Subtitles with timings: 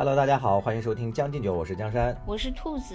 [0.00, 2.94] Hello，大家好，欢迎收听《将进酒》，我是江山，我是兔子。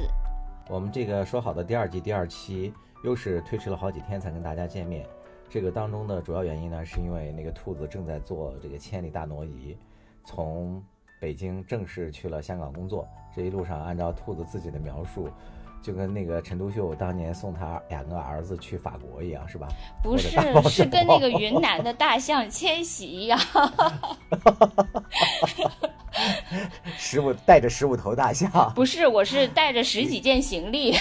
[0.68, 2.74] 我们这个说好的第二季第二期，
[3.04, 5.06] 又是推迟了好几天才跟大家见面。
[5.48, 9.78] 这个当中的主要原因呢，是因为那个兔子正在做这个千里大挪移，
[10.24, 10.84] 从
[11.22, 13.08] 北京正式去了香港工作。
[13.36, 15.30] 这一路上，按照兔子自己的描述。
[15.84, 19.68] 就跟那个陈独秀当年送他两个儿子去法国一样，是吧？
[20.02, 20.30] 不是，
[20.68, 23.40] 是跟那个云南的大象迁徙一样。
[26.98, 28.50] 十五带着十五头大象？
[28.76, 30.96] 不是，我是带着十几件行李，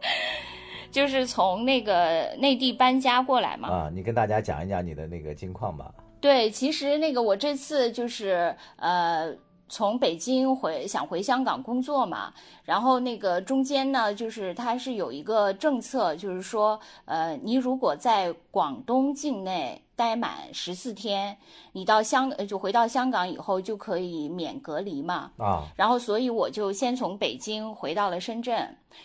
[0.90, 3.68] 就是从那个内地搬家过来嘛。
[3.68, 5.92] 啊，你跟大家讲一讲你的那个近况吧。
[6.20, 9.34] 对，其实那个我这次就是呃。
[9.68, 12.32] 从北京回想回香港工作嘛，
[12.64, 21.36] 然后那个中间呢，就是它是有一个政策，就是说，呃，你如果在广东境内待满十四天，
[21.72, 25.30] 你到香就回到香港以后就可以免隔离嘛。
[25.38, 25.64] 啊。
[25.76, 28.54] 然后，所以我就先从北京回到了深圳，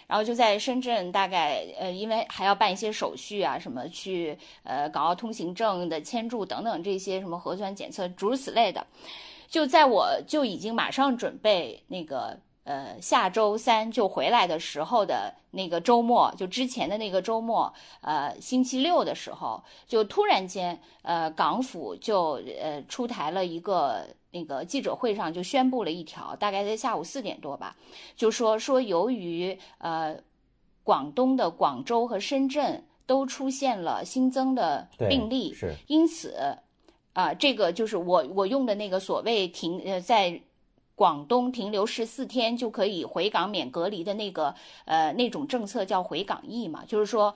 [0.08, 8.86] 然后就在深圳大概呃，因为还要办一些手续啊，什么去呃港澳通行证的签注等等这些什么核酸检测诸如此类的。
[9.50, 27.76] 就在我就已经马上准备那个呃下周三就回来的时候的那个周末，就之前的那个周末，呃星期六的时候，就突然间呃港府就呃出台了一个那个记者会上就宣布了一条，大概在下午四点多吧，
[28.16, 30.16] 就说说由于呃
[30.84, 36.60] 广东的广州和深圳都出现了新增的病例，是因此。
[37.14, 40.40] 啊，这个就是我我用的那个所谓停呃，在
[40.96, 44.54] 广东停留十四天就可以回港免隔离的那个
[44.86, 47.34] 呃那种政策叫回港易嘛，就是说，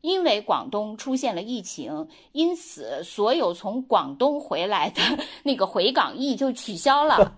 [0.00, 5.00] 因为广东出现了疫情，因此所有从广东回来的
[5.44, 7.32] 那个回港易就取消了。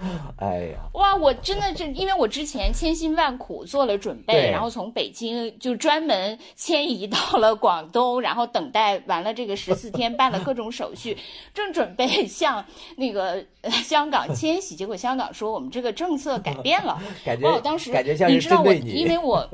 [0.38, 1.14] 哎呀，哇！
[1.14, 11.16] 我真的是，因为我之前千辛万苦做了准备，然后从北京就专门迁移到了广东，然后等待完了这个十四天，办了各种手续，
[11.52, 12.64] 正准备向
[12.96, 13.44] 那个
[13.84, 16.98] 香港迁徙，结果香港说我们这个政策改变了。
[17.24, 19.46] 感觉当时感觉像是针对你，因为我。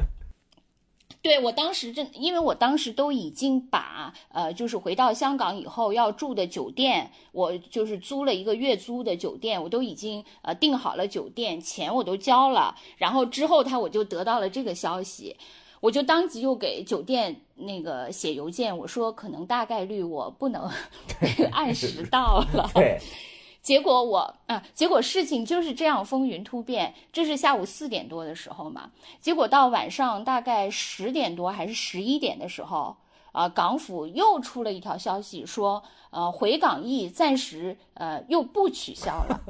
[1.26, 12.76] 对我当时真，因为我当时都已经把呃，就是回到香港以后要住的酒店，我就是租了一个月租的酒店，我都已经呃订好了酒店，钱我都交了。
[12.96, 15.36] 然后之后他我就得到了这个消息，
[15.80, 20.70] 我就当即又给酒店那个写邮件，我说可能大概率我不能
[21.50, 22.70] 按时到了。
[22.72, 23.00] 对。
[23.66, 26.94] 结果我啊，结果事情就是这样风云突变。
[27.12, 28.90] 这是下午四点多的时候嘛，
[29.20, 32.96] 结果到晚上大概十点多还是十一点的时候，
[33.32, 39.40] 啊，港府又出了一条消息说，呃，回港易暂时呃又不取消了。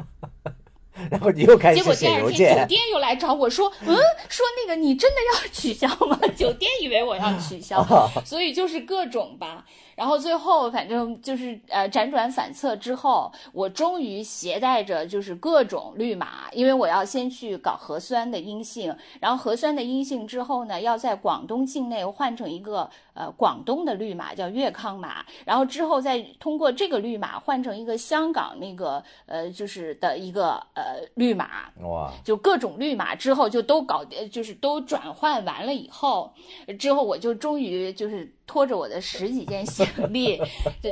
[1.10, 3.94] 然后你又开始结果第二天酒店又来找我说，嗯，
[4.30, 6.18] 说那个你真的要取消吗？
[6.34, 7.84] 酒店以为我要取消，
[8.24, 9.66] 所以就是各种吧。
[9.96, 36.34] 然后最后，反正就是呃辗转反侧之后，我终于携带着就是各种绿码，因为我要先去搞核酸的阴性，然后核酸的阴性之后呢，要在广东境内换成一个呃广东的绿码，叫粤康码，然后之后再通过这个绿码换成一个香港那个呃就是的一个呃绿码，哇，就各种绿码之后就都搞就是都转换完了以后，
[36.78, 38.35] 之后我就终于就是。
[38.46, 40.40] 拖着我的十几件行李，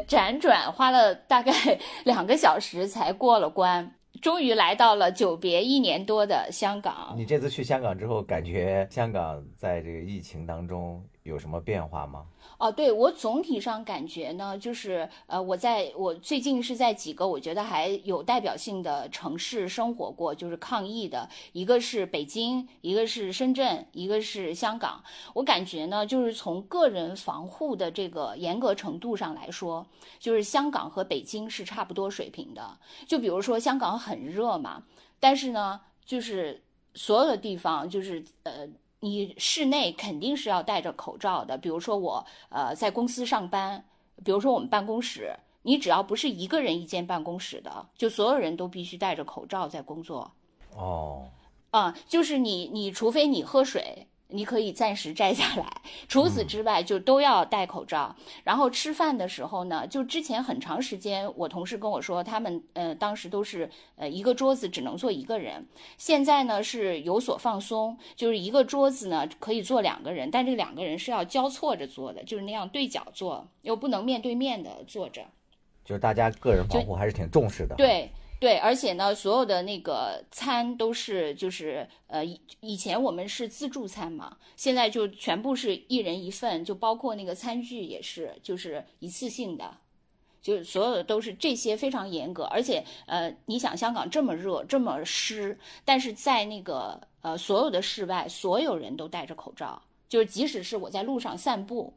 [0.09, 1.53] 辗转花了大概
[2.04, 7.14] 两个小时才过了关，终于来到了久别一年多的香港。
[7.16, 12.27] 你这次去香港之后，感觉香港在这个疫情当中有什么变化吗？
[12.59, 25.03] 哦，对我总体上感觉呢，就是呃，我在我最近是在几个我觉得还有代表性的城市生活过，就是抗疫的，一个是北京，一个是深圳，一个是香港。
[25.32, 29.87] 我感觉呢，就是从个人防护的这个严格程度上来说，
[30.19, 32.79] 就是香港和北京是差不多水平的。
[33.06, 34.82] 就比如说香港很热嘛，
[35.19, 36.62] 但是呢，就是
[36.94, 38.69] 所有的地方就是呃。
[39.05, 43.85] 你室内肯定是要戴着口罩的，比如说我呃在公司上班，
[44.25, 50.33] 比如说我们办公室，你只要不是一个人一间办公室的，就所有人都必须戴着口罩在工作。
[50.75, 51.29] 哦，
[51.71, 54.06] 啊，就是你你除非你喝水。
[54.29, 58.17] 你可以暂时摘下来，除此之外就都要戴口罩。
[58.43, 65.67] 然后吃饭的时候呢，就之前很长时间，我同事跟我说，他们呃当时都是呃一个桌子只能坐一个人。
[65.99, 75.23] 现在呢是有所放松，就是一个桌子呢可以坐两个人，但这两个人是要交错着坐的，就是那样对角坐，又不能面对面的坐着。
[75.85, 77.75] 就是大家个人防护还是挺重视的。
[77.77, 78.11] 对。
[78.44, 89.79] 对，而且呢，所有的那个餐都是就是呃，以以前我们是自助餐嘛，现在就全部是一人一份，就包括那个餐具也是就是一次性的，
[90.43, 101.94] 就所有的都是这些非常严格，而且呃，你想香港这么热这么湿，但是在那个呃所有的室外，所有人都戴着口罩，就是即使是我在路上散步。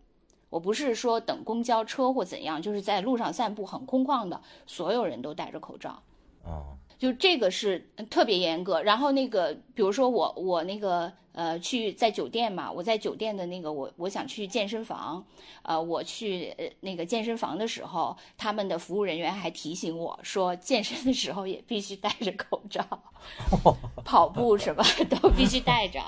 [0.50, 6.02] 我不是说等公交车或怎样，就是在路上散步很空旷的，所有人都戴着口罩。
[6.48, 8.82] 哦，就这个是特别严格。
[8.82, 15.24] 然后那个，比如说我我那个呃去在酒店嘛，我在酒店的那个我我想去健身房，
[15.62, 22.84] 呃我去呃那个健身房的时候，他们的服务人员还提醒我说，健身的时候也必须戴着口罩
[24.04, 26.02] 跑步什么都必须戴着。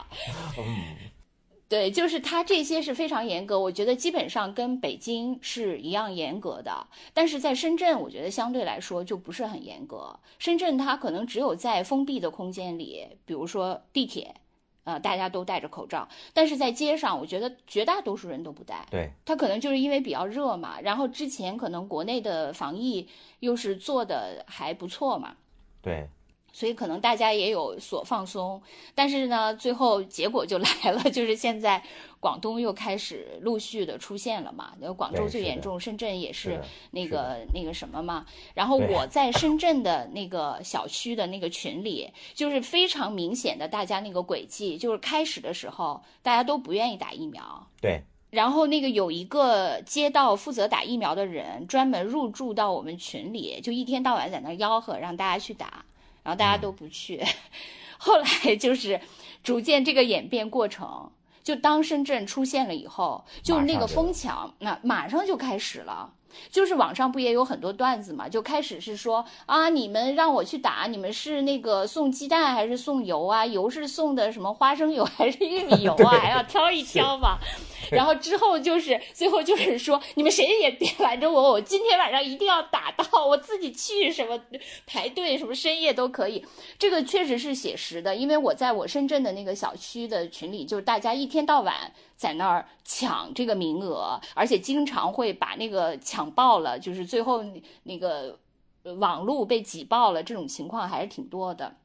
[1.70, 6.88] 对，就是它这些是非常严格，我觉得基本上跟北京是一样严格的。
[7.14, 10.20] 但是在深圳，我觉得相对来说就不是很严格。
[10.40, 14.34] 深圳它可能只有在封闭的空间里，比如说地铁，
[14.84, 16.10] 呃，大家都戴着口罩。
[16.34, 18.88] 但是在街上，我觉得绝大多数人都不戴。
[18.90, 23.08] 对，它可能就是因为比较热嘛，然后之前可能国内的防疫
[23.42, 25.36] 又是做的还不错嘛。
[25.84, 26.10] 对。
[26.52, 28.62] 所以可能大家也有所放松，
[28.94, 31.82] 但是呢，最后结果就 来了，就是现在
[32.20, 34.74] 广东又开始陆续的出现了嘛。
[34.98, 36.60] 广州最严重，深圳也是
[36.92, 38.26] 那个那个什么嘛。
[38.54, 47.68] 然后我在深圳的那个小区的那个群里，就是非常明显的，大家那个轨迹，就是开始的时候大家都不愿意打疫苗。
[47.82, 48.02] 对。
[48.32, 55.84] 然后那个有一个街道负责打疫苗的人，专门入驻到我们群里，就一天到晚在那吆喝，让大家去打。
[56.30, 57.26] 然后大家都不去，
[57.98, 59.02] 后来就是
[59.44, 61.12] 逐渐这个演变过程，
[61.44, 66.14] 就当深圳出现了以后，就那个疯抢，那马上就开始了。
[66.50, 68.28] 就是网上不也有很多段子嘛？
[68.28, 73.46] 就开始是说啊，你们让我去打，你们是那个送鸡蛋还是送油啊？
[73.46, 76.12] 油是送的什么花生油还是玉米油啊？
[76.20, 77.38] 还要挑一挑嘛。
[77.92, 84.40] 然后之后就是最后就是说，你们谁也别拦着我，我今天晚上一定要打到，我自己去什么
[84.86, 86.46] 排队什么深夜都可以。
[86.78, 91.92] 这个确实是写实的，因为我在我深圳的那个小区的群里，就是大家一天到晚。
[92.20, 97.42] 在那儿抢这个名额，而且经常会把那个抢爆了，就是最后
[97.84, 98.38] 那个
[98.98, 101.78] 网路被挤爆了，这种情况还是挺多的。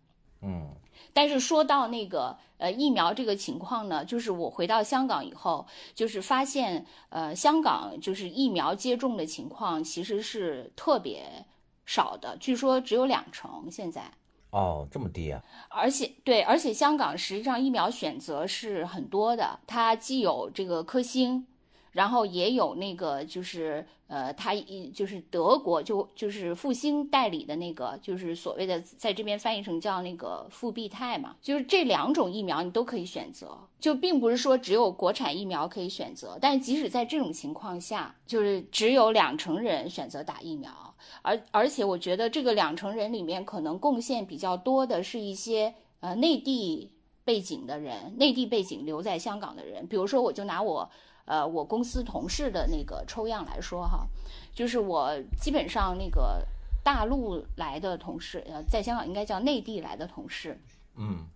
[0.43, 0.71] 嗯，
[1.13, 11.47] 但是说到那个呃疫苗这个情况呢，就是我回到香港以后，就是发现呃香港就是疫苗接种的情况其实是特别
[11.87, 14.11] 少的，据说只有两成现在。
[14.55, 15.43] 哦，这么低啊！
[15.69, 21.45] 而且对，而且香港实际上疫苗选择是很多的，它既有这个科兴，
[21.91, 24.55] 然后也有那个就是呃，它
[24.95, 40.94] 就是德国就就是复兴代理的那个，就是所谓的在这边翻译成叫那个复必泰嘛，就是这两种疫苗你都可以选择，就并不是说只有国产疫苗可以选择，但即使在这种情况下，就是只有两成人选择打疫苗。
[41.23, 46.93] 而而且我觉得这个两成人里面，可能贡献比较多的是一些呃内地
[47.25, 49.87] 背景的人，内地背景留在香港的人。
[49.87, 50.91] 比如说，我就拿我
[51.25, 54.07] 呃我公司同事的那个抽样来说哈，
[54.55, 55.11] 就是我
[55.41, 56.45] 基本上那个
[56.83, 60.61] 大陆来的同事，呃，在香港应该叫内地来的同事，
[60.97, 61.27] 嗯，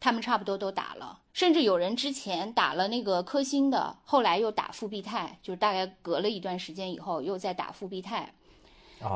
[0.00, 8.32] 他们差不多都打了，甚至有人之前打了那个科兴的，后来又打复必泰，就是大概隔了一段时间以后又再打复必泰。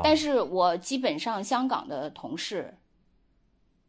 [0.03, 2.75] 但是我基本上香港的同事，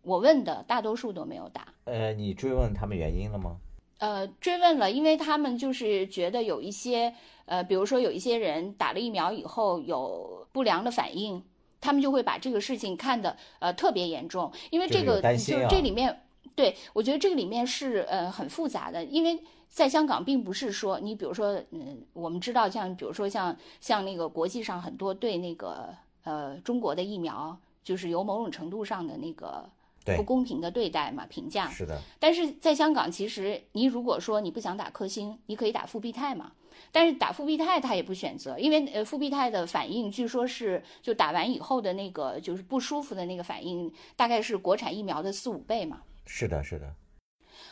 [0.02, 1.68] 我问的大多数都没有打。
[1.84, 3.56] 呃，你追问他们原因了吗？
[3.98, 11.42] 呃，追问了，因为他们就是觉得有一些，呃，比如说有一些人打了疫苗以后有不良的反应，
[11.80, 16.22] 他们就会把这个事情看得呃特别严重，因为这个就是这里面，
[16.54, 19.38] 对我觉得这个里面是呃很复杂的，因为。
[19.72, 25.88] 在香港，并不是说你，比如说，嗯，我们知道，像比如说，像像那个国际上很多对那个
[26.24, 29.66] 呃中国的疫苗，就是有某种程度上的那个
[30.14, 31.98] 不公平的对待嘛，评价是的。
[32.20, 36.52] 但是在香港，其实你如果说你不想打科兴，你可以打复必泰嘛。
[36.90, 46.02] 但是打复必泰他也不选择，因为呃复必泰的反应据说是就打完以后的那个就是不舒服的那个反应，大概是国产疫苗的四五倍嘛。
[46.26, 46.94] 是的，是的。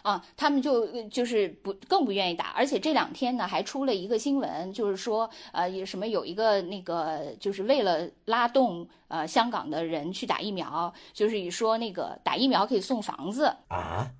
[0.02, 13.54] 啊，他们就就是不更不愿意打，而且这两天呢还出了一个新闻，就是说呃什么有一个那个就是为了拉动呃香港的人去打疫苗，就是说那个打疫苗可以送房子。
[13.69, 14.11] 啊？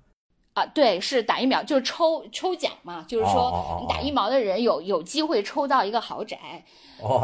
[0.53, 6.37] 啊，对，是打疫苗，就是抽抽奖嘛，就是说你打疫苗的人有有机会抽到一个豪宅，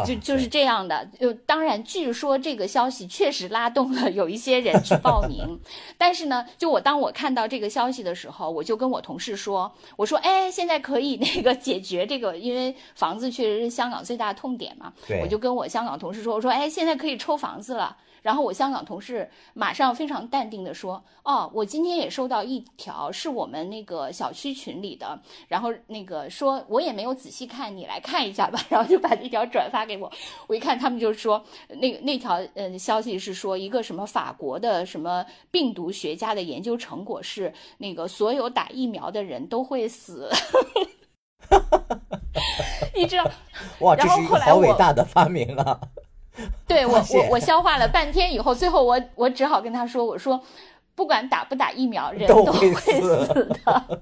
[0.05, 1.05] 就就是这样的。
[1.19, 5.60] 就当然，据说这个消息确实拉动了有一些人去报名，
[6.00, 17.98] 但是呢，就我当我看到这个消息的时候，我就跟我同事说，我说，哎，现在可以那个解决这个，因为房子确实是香港最大的痛点嘛，我就跟我香港同事说，我说，哎，现在可以抽房子了。
[18.27, 25.17] 然后我香港同事马上非常淡定的说：“哦，我今天也收到一条，是我们那个小区群里的，
[25.48, 30.12] 然后那个说我也没有仔细看，你来看一下吧。”然后就把这条转发给我，
[30.48, 40.29] 我一看他们就说那个那条嗯消息是说一个什么法国的什么病毒学家的研究成果是那个所有打疫苗的人都会死，
[42.93, 43.24] 你知道？
[43.79, 45.79] 哇，这是一个好伟大的发明啊！
[46.67, 50.41] 对我，我我消化了半天以后，最后我我只好跟他说：“我说，
[50.96, 53.25] 不管打不打疫苗，人都会死
[53.65, 54.00] 的。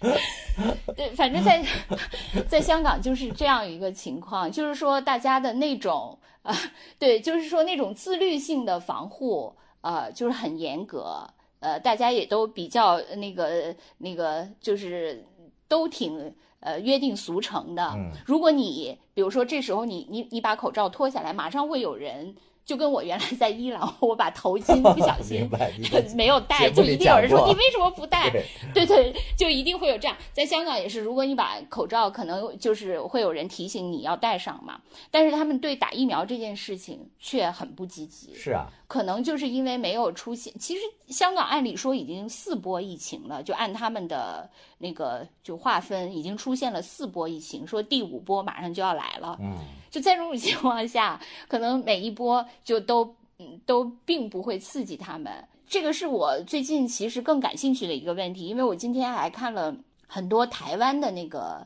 [0.94, 1.64] 对，反正在
[2.48, 6.56] 在香港就是这样一个情况，就是说大家的那种啊，
[6.98, 11.26] 对，就是说那种自律性的防护，呃，就是很严格，
[11.60, 15.26] 呃，大家也都比较那个那个，就是
[15.66, 16.34] 都挺。
[16.64, 17.94] 呃，约定俗成的。
[18.24, 25.48] 如果你比如说这时候你你你把口罩脱下来，马上会有人就跟我原来在伊朗，我把头巾不小心
[26.16, 28.30] 没有戴，就一定有人说你为什么不戴？
[28.72, 30.16] 对对，就一定会有这样。
[30.32, 34.80] 在香港也是，如果你把口罩，可能就是会有人提醒你要戴上嘛。
[35.10, 38.34] 但是他们对打疫苗这件事情却很不积极。
[38.34, 38.66] 是啊。
[38.86, 49.36] 可能就是因为没有出现，其实香港按理说已经四波疫情了，就按他们的那个就划分，已经出现了四波疫情，说第五波马上就要来了。
[49.40, 49.56] 嗯，
[49.94, 55.32] 就在这种情况下，可能每一波就都嗯都并不会刺激他们。
[55.68, 59.76] 这个是我最近其实更感兴趣的一个问题，因为我今天还看了
[60.08, 61.64] 很多台湾的那个。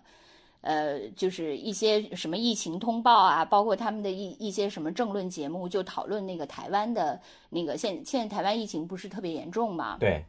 [0.61, 7.18] 呃，就是一些什么疫情通报啊，包括他们的一一些什么政论节目，就讨论那个台湾的
[7.50, 9.97] 那个现现在台湾疫情不是特别严重嘛？
[10.00, 10.25] 对。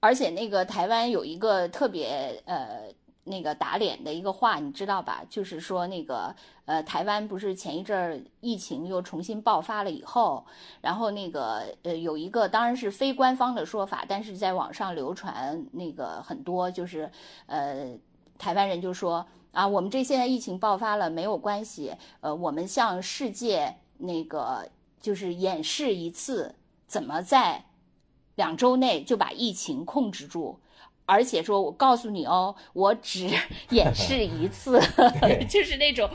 [0.00, 2.90] 而且那个台湾有一个特别呃
[3.28, 5.22] 那个打脸的一个话，你知道吧？
[5.28, 10.44] 就是说那个呃台湾不是前一阵儿疫情又重新爆发了以后，
[10.80, 17.10] 然后那个呃有一个当然是非官方的说法，但是在网上流传那个很多就是
[17.46, 17.96] 呃。
[18.40, 24.64] 台湾人就说啊，我们这现在疫情爆发了没有关系，呃，我们向世界那个
[25.00, 26.54] 就是演示一次，
[26.86, 27.64] 怎么在
[28.36, 30.60] 两周内就把疫情控制住。
[31.08, 33.26] 而且说，我告诉你哦，我只
[33.70, 34.78] 演示一次，
[35.48, 36.06] 就是那种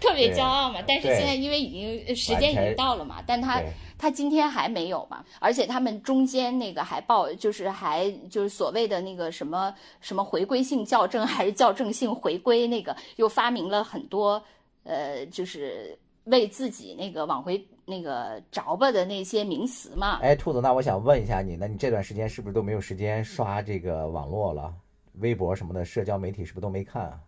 [0.00, 0.80] 特别骄傲嘛。
[0.88, 3.62] 但是现在因为已经时间已经到了嘛，但他
[3.98, 5.22] 他今天还没有嘛。
[5.38, 14.42] 而且他们中间那个还报，就是还就是所谓的那个什么什么回归性校正还是校正性回归，那个又发明了很多
[14.84, 17.62] 呃，就是为自己那个往回。
[17.88, 24.74] 那个着吧的那些名词嘛，哎，兔子，那我想问一下你，那你这段时间是不是都没有时间刷这个网络了？
[25.14, 27.18] 微博什么的社交媒体是不是都没看？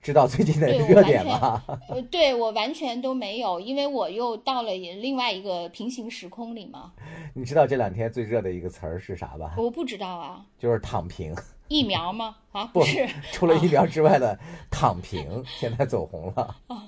[0.00, 1.62] 知道最近的热点吗？
[1.90, 6.92] 呃，对我完全都没有，因为我又到了另外一个平行时空里嘛。
[7.34, 9.54] 你知道这两天最热的一个词儿是啥吧？
[9.58, 10.44] 我不知道啊。
[10.58, 11.36] 就是躺平。
[11.68, 12.34] 疫苗吗？
[12.50, 14.36] 啊，不是，除了疫苗之外的
[14.70, 16.56] 躺平，现在走红了。
[16.68, 16.82] 哦，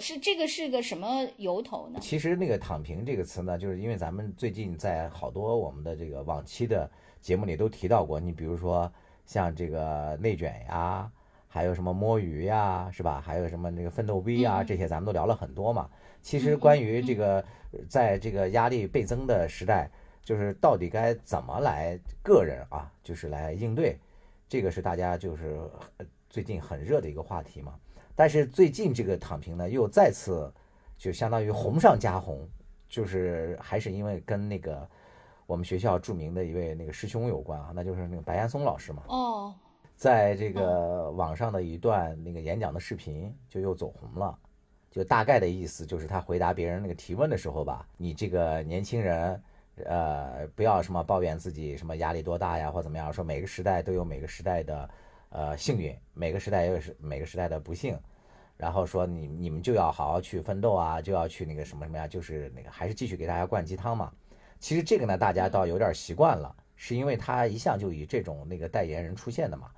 [0.00, 1.98] 是这个是个什么由头呢？
[2.00, 8.18] 其实那个“躺平”这个词呢，就是因为咱们最近在好多我们的这个往期的节目里都提到过。
[8.18, 8.90] 你比如说
[9.26, 11.10] 像这个内卷呀，
[11.46, 13.20] 还有什么摸鱼呀，是吧？
[13.20, 15.88] 还有什么那个奋斗逼啊，这些咱们都聊了很多嘛。
[16.22, 17.44] 其实关于这个，
[17.88, 19.90] 在这个压力倍增的时代，
[20.22, 23.98] 就是到底该怎么来个人啊，就是来应对，
[24.48, 25.60] 这个是大家就是
[26.30, 27.74] 最近很热的一个话题嘛。
[28.16, 30.52] 但是最近这个躺平呢，又再次
[30.96, 32.48] 就相当于红上加红，
[32.88, 34.88] 就是还是因为跟那个
[35.46, 39.02] 我们学校著名的一位那个师兄有关啊，那就是那个白岩松老师嘛。
[39.08, 39.54] 哦，
[39.96, 44.38] 在这个网上的一段那个演讲的视频就又走红了，
[44.92, 49.42] 就大概的意思就是他回答别人那个提问的时候吧，你这个年轻人，
[49.84, 54.88] 呃，不要什么抱怨自己什么压力多大呀或怎么样，说每个时代都有每个时代的。
[55.34, 57.98] 呃，幸运每个时代又是每个时代的不幸，
[58.56, 64.12] 然后说你你们就要好好去奋斗啊，就要去那个什么什么呀，就是那个还是继续给大家灌鸡汤嘛。
[64.60, 69.68] 其实这个呢，大家倒有点习惯了，是因为他一向就以这种那个代言人出现的嘛。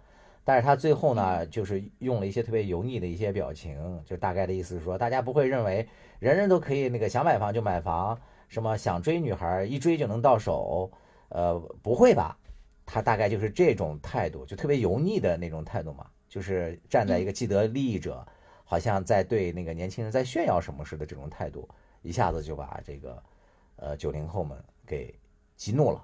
[0.44, 10.90] 但是他最后呢，就是用了一些特别油腻的一些表情，就大概的意思是说，大家不会认为人人都可以那个想买房就买房，什么想追女孩一追就能到手，
[11.30, 12.36] 呃，不会吧？
[12.87, 18.26] 他大概就是这种态度，就特别油腻的那种态度嘛，就是站在一个既得利益者，
[18.64, 21.69] 好像在对那个年轻人在炫耀什么似的这种态度，
[22.02, 23.23] 一下子就把这个
[23.75, 25.12] 呃九零后们给
[25.57, 26.02] 激怒了，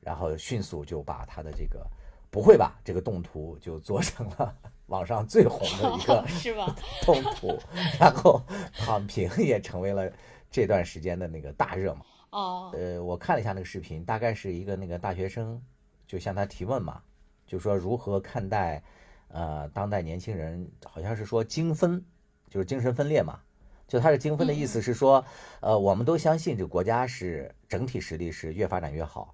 [0.00, 1.86] 然后迅速就把他的这个
[2.30, 4.56] 不会吧这个动图就做成了
[4.86, 6.74] 网上最红的一个 是吧？
[7.04, 7.58] 动图，
[8.00, 8.42] 然后
[8.72, 10.10] 躺平也成为了
[10.50, 12.00] 这段时间的那个大热嘛。
[12.30, 15.60] 哦，呃，我看了一下那个视频，大概是一个那个大学生
[16.06, 17.02] 就向他提问嘛，
[17.46, 18.82] 就说如何看待
[19.28, 22.04] 呃当代年轻人，好像是说精分，
[22.48, 23.40] 就是精神分裂嘛。
[23.88, 25.24] 就他的精分的意思是说，
[25.60, 29.32] 呃，我们都相信这个国家是整体实力是越发展越好，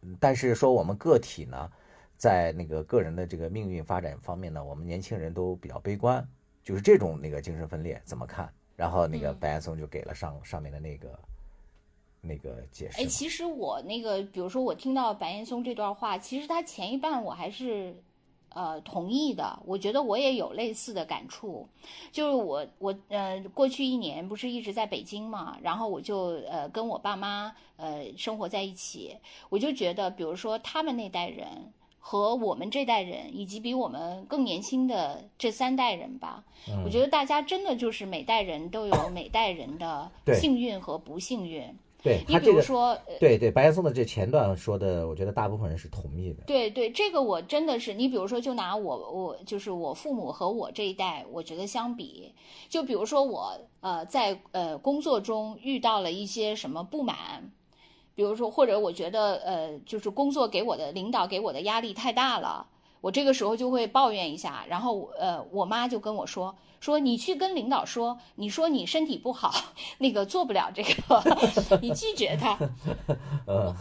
[0.00, 1.70] 嗯但是说我们个体呢，
[2.16, 6.26] 在那个个人的这个命运发展方面呢，我们年轻人都比较悲观，
[6.62, 8.50] 就是这种那个精神分裂怎么看？
[8.74, 11.18] 然后那个嗯白岩松就给了上上面的那个
[12.20, 17.94] 那个解释哎，其实我那个，比如说我听到白岩松这段话，其实他前一半我还是
[18.50, 19.58] 呃同意的。
[19.64, 21.68] 我觉得我也有类似的感触，
[22.12, 29.16] 就是我我呃过去一年不是一直在北京嘛，然后我就呃跟我爸妈呃生活在一起，
[29.48, 31.72] 我就觉得，比如说他们那代人。
[32.02, 41.62] 和我们这代人，以及比我们更年轻的这三代人吧，嗯我觉得大家真的就是每代人都有每代人的幸运和不幸运。
[42.02, 46.42] 你比对他这个，如说，呃对对，白岩松的这前段说的，我觉得大部分人是同意的。
[46.46, 52.34] 对对，这个我真的是，你比如说，就拿我我就是我父母和我这一代，我觉得相比，
[52.68, 57.50] 就比如说我呃在呃工作中遇到了一些什么不满，
[58.14, 62.66] 比如说或者我觉得呃就是工作给我的领导给我的压力太大了，
[63.00, 69.52] 我这个时候就会抱怨一下，然后呃我妈就跟我说说你去跟领导说，你说你身体不好，
[69.98, 71.22] 那个做不了这个，
[71.82, 72.58] 你拒绝他。
[73.46, 73.74] 嗯，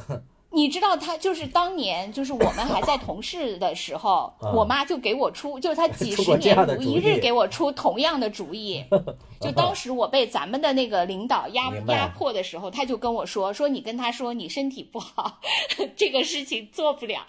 [0.51, 8.84] 你知道他就是当年就是我们还在同事的时候，啊我妈就给我出，就是她几十年如一日给我出同样的主意。
[9.39, 15.39] 就当时我被咱们的那个领导压压迫的时候，他就跟我说说你跟他说你身体不好，
[15.95, 17.25] 这个事情做不了。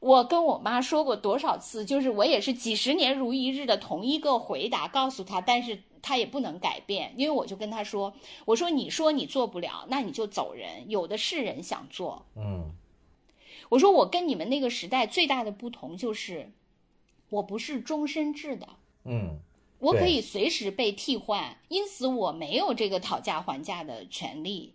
[0.00, 12.26] 我跟我妈说过多少次，就是我也是几十年如一日的同一个回答告诉她，但是她也不能改变，因为我就跟她说，我说你说你做不了，那你就走人，有的是人想做。
[12.36, 12.74] 嗯
[13.70, 16.52] 我说我跟你们那个时代最大的不同就是，
[17.28, 18.66] 我不是终身制的，
[19.04, 19.40] 嗯，
[19.78, 24.72] 我可以随时被替换，因此我没有这个讨价还价的权利。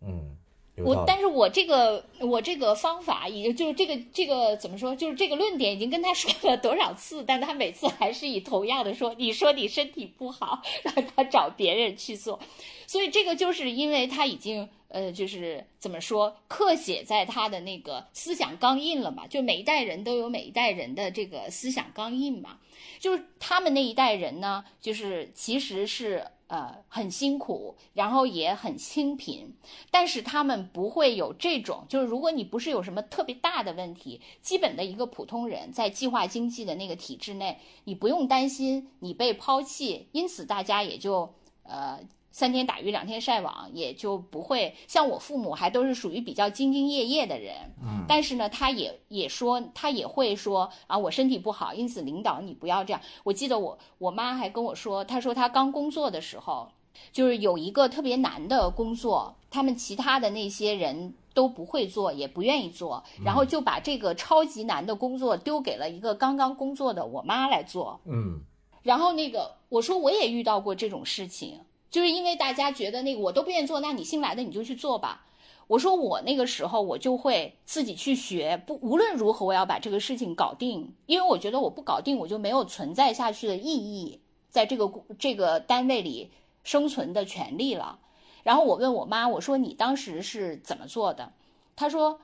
[0.00, 0.36] 嗯，
[0.84, 12.38] 我但是我这个我这个方法，已经就是这个这个怎么说，就是这个论点已经跟他说了多少次，但他每次还是以同样的说，你说你身体不好，让他找别人去做，
[12.86, 22.58] 所以这个就是因为他已经呃，就是怎么说，刻写在他的那个思想钢印了嘛，就每一代人都有每一代人的这个思想钢印嘛，
[23.00, 29.54] 就是他们那一代人呢，就是其实是呃很辛苦，然后也很清贫，
[29.90, 42.00] 但是他们不会有这种，就是如果你不是有什么特别大的问题，基本的一个普通人在计划经济的那个体制内，你不用担心你被抛弃，因此大家也就呃。
[42.36, 53.00] 三天打鱼两天晒网，也就不会像我父母还都是属于比较兢兢业业的人，嗯，但是呢，他也也说，他也会说啊，我身体不好，因此领导你不要这样。
[53.24, 56.68] 我记得我我妈还跟我说，她说她刚工作的时候，
[57.10, 67.98] 就是有一个特别难的工作，他们其他的那些人都不会做，也不愿意做，然后就把这个超级难的工作丢给了一个刚刚工作的我妈来做。
[68.04, 68.42] 嗯
[68.82, 71.58] 然后那个我说我也遇到过这种事情，
[71.90, 75.22] 就是因为大家觉得那个我都不愿意做，那你新来的你就去做吧。
[75.68, 86.30] 我说我那个时候我就会自己去学，不无论如何我要把这个事情搞定，因为我觉得我不搞定我就没有存在下去的意义，在这个这个单位里
[86.62, 87.98] 生存的权利了。
[88.44, 91.32] 然后我问我妈，我说你当时是怎么做的？
[91.74, 92.20] 她说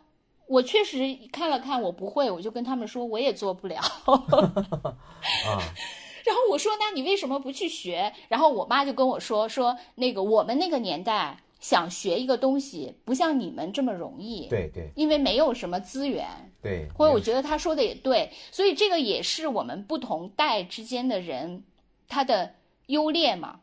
[0.47, 3.81] 我确实看了看，我不会，我就跟他们说我也做不了。
[5.47, 5.59] 啊，
[6.25, 16.27] 然后我说：“那你为什么不去学？”然后我妈就跟我说：“说那个我们那个年代想学一个东西，不像你们这么容易，对对因为没有什么资源。
[16.63, 21.65] 对，或者我觉得他说的也对，所以这个也是我们不同代之间的人
[22.09, 22.55] 他的
[22.87, 23.61] 优劣嘛。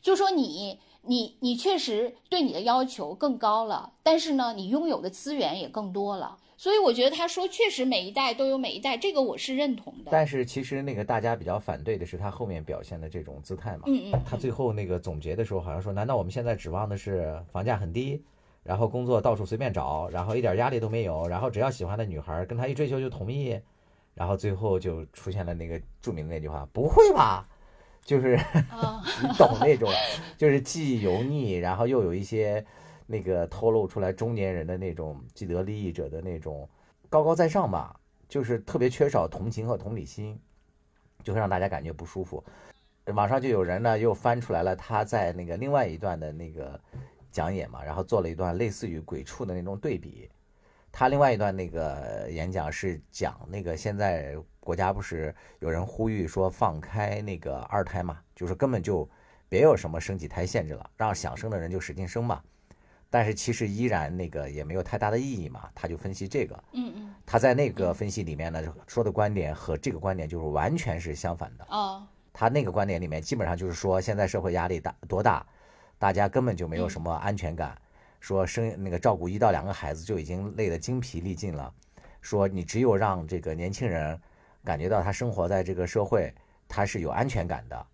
[0.00, 6.38] 就说你你你确实对你的要求更高了，但是呢，你拥有的资源也更多了。
[6.56, 10.10] 所以我觉得他说确实每一代都有每一代，这个我是认同的。
[10.10, 13.82] 但是其实那个大家比较反对的是他后面表现的这种姿态嘛。
[13.86, 18.22] 嗯嗯，他最后那个总结的时候好像说，难道我们现在指望的是房价很低，
[18.62, 23.60] 然后工作到处随便找，然后一点压力都没有，然后只要喜欢的女孩跟他一追求就同意，
[24.14, 27.46] 然后最后就出现了那个著名的那句话：“不会吧？”
[28.02, 28.38] 就是
[29.20, 29.90] 你懂那种，
[30.38, 32.64] 就是既油腻，然后又有一些
[33.06, 36.68] 那个透露出来中年人的那种既得利益者的那种
[37.08, 40.38] 高高在上吧，就是特别缺少同情和同理心，
[41.22, 42.44] 就会让大家感觉不舒服。
[43.14, 46.80] 网上就有人呢又翻出来了他在那个另外一段的那个。
[47.32, 50.26] 讲演嘛，然后做了一段类似于鬼畜的那种对比。
[50.90, 59.06] 他另外一段那个演讲是讲那个现在国家不是有人呼吁说放开那个二胎嘛，就是根本就
[59.50, 62.42] 别有什么生几胎限制了，让想生的人就使劲生嘛。
[63.10, 65.68] 但是其实依然那个也没有太大的意义嘛。
[65.74, 71.66] 他就分析这个，嗯嗯，他在那个分析里面呢说的观点和这个观点就是完全是相反的。
[71.68, 75.46] 哦，他那个观点里面基本上就是说现在社会压力大多大。
[75.98, 77.74] 大家根本就没有什么安全感，
[78.20, 81.72] 说生那个照顾一到两个孩子就已经累得精疲力尽了，
[82.20, 84.20] 说你只有让这个年轻人
[84.62, 86.30] 感觉到他生活在这个社会，
[86.68, 87.86] 他是有安全感的，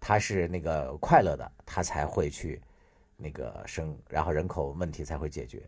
[0.00, 2.60] 他是那个快乐的，他才会去
[3.20, 5.62] 那个生，然后人口问题才会解决。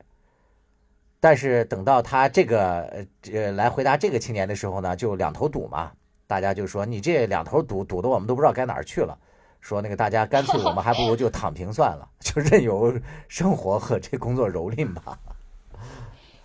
[1.20, 5.92] 但是等到他这个呃来回答这个青年的时候呢，就两头堵嘛，
[6.26, 9.16] 大家就说你这两头堵堵的我们都不知道该哪儿去了。
[9.60, 15.16] 说那个大家干脆我们还不如就躺平算了， 就任由生活和这工作蹂躏吧。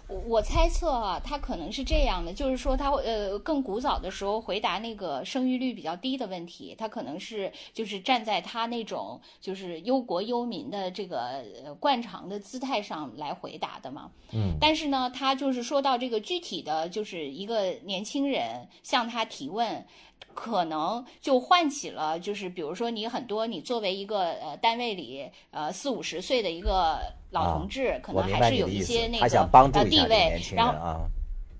[0.08, 11.44] 我我猜测啊，他可能是这样的，就是说他呃更古早的时候回答那个生育率比较低的问题，他可能是就是站在他那种就是忧国忧民的这个
[11.80, 14.12] 惯常的姿态上来回答的嘛。
[14.32, 14.58] 嗯。
[14.60, 19.86] 但是呢，他就是说到这个具体的就是一个年轻人向他提问。
[20.34, 27.00] 可能就唤起了，就是比如说你很多，你作为一个呃单位里呃四五十岁的一个
[27.38, 29.26] 老同志，可能还是有一些那个
[29.74, 30.74] 呃地位，然后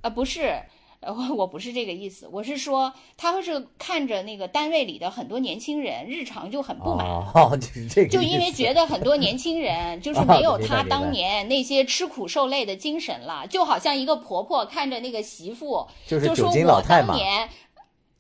[0.02, 0.62] 呃不是，
[1.00, 15.88] 呃我不是这个意思，我是说他会是看着那个单位里的很多年轻人日常就很不满，就是这个，就因为觉得很多年轻人就是没有他当年那些吃苦受累的精神了，就好像一个婆婆看着那个媳妇，
[16.20, 17.48] 就说我当年。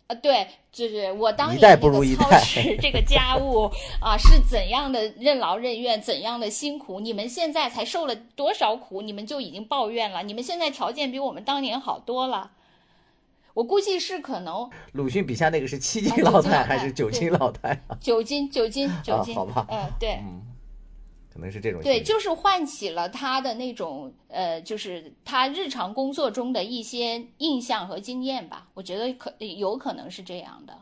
[0.07, 7.01] 呃，对，就是我当年那个操持这个家务啊，是怎样的任劳任怨，怎样的辛苦。
[7.01, 10.23] 你们现在才受了多少苦，你们就已经抱怨了。
[10.23, 12.51] 你们现在条件比我们当年好多了。
[13.53, 14.69] 我估计是可能。
[14.93, 17.97] 鲁迅笔下那个是七斤老太还是九斤老太啊？
[17.99, 19.35] 九斤，九斤，九斤。
[19.35, 19.65] 好吧。
[19.69, 20.19] 嗯，对。
[21.37, 28.67] 可能是这种对，就是唤起了他的那种呃，就是他日常工作中的一些印象和经验吧。
[28.73, 30.75] 我觉得可有可能是这样的，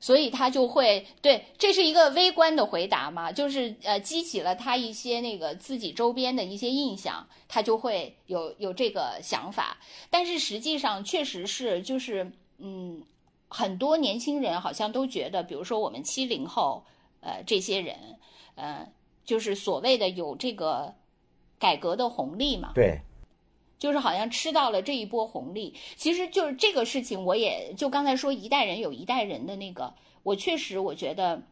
[0.00, 9.76] 所以他就会对，这是一个微观的回答嘛，就是呃，激起了他一些那个自己周边的一些印象，他就会有有这个想法。
[10.08, 13.02] 但是实际上确实是就是嗯，
[13.48, 16.82] 很多年轻人好像都觉得，比如说我们七零后
[17.20, 17.94] 呃这些人
[18.54, 18.88] 呃。
[19.24, 20.94] 就是所谓的有这个
[21.58, 22.72] 改革的红利嘛？
[22.74, 23.00] 对，
[23.78, 25.74] 就是好像吃到了这一波红利。
[25.96, 31.42] 其实就是这个事情，我也就刚才说一代人有一代人的那个，我确实我觉得，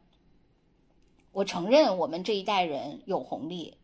[1.33, 3.77] 我承认我们这一代人有红利。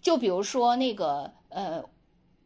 [0.00, 1.84] 就比如说那个呃，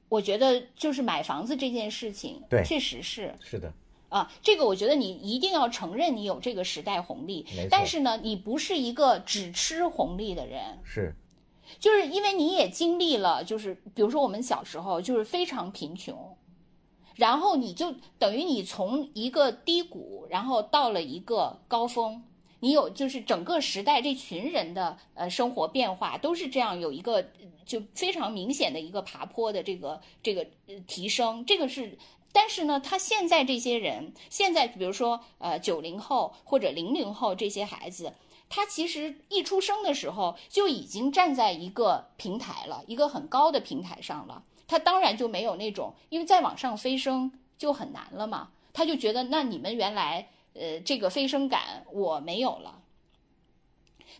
[0.08, 3.72] 我觉得就是买房子这件事情，对，确实是是的。
[4.08, 11.12] 啊，这个我觉得你一定要承认你有这个时代红利，但是呢，你不是一个只吃红利的人，是，
[11.80, 16.36] 就是因为你也经历了，就是比如说我们小时候就是非常贫穷，
[17.16, 22.22] 然后你就等于你从一个低谷，然后到了一个高峰，
[22.60, 27.30] 你有就是整个时代这群人的呃生活变化都是这样有一个
[27.64, 30.46] 就非常明显的一个爬坡的这个这个
[30.86, 31.98] 提升，这个是。
[32.38, 38.12] 但是呢，他现在这些人，现在比如说，呃，九零后或者零零后这些孩子，
[38.50, 44.44] 他其实一出生的时候就已经站在一个平台了，一个很高的平台上了。
[44.68, 48.50] 他当然就没有那种，因为再往上飞升就很难了嘛。
[48.74, 52.82] 他就觉得，那你们原来，呃，这个飞升感我没有了。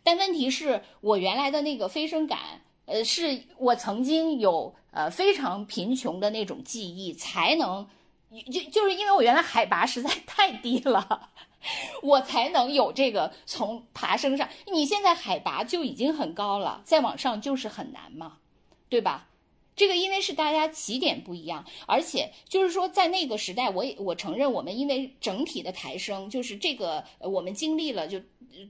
[0.02, 7.86] 但问题是我原来的那个飞升感，呃，是我曾经有呃非常贫穷的那种记忆才能。
[8.42, 11.30] 就就是因为我原来海拔实在 太低了，
[12.02, 14.48] 我才能有这个从爬升上。
[14.72, 18.38] 你现在海拔就已经很高了，再往上就是很难嘛，
[18.88, 19.26] 对吧？
[19.76, 28.20] 这个因为是大家起点不一样，而且就是说在那个时代，我也我承认我们因为整体的抬升，就是这个我们经历了就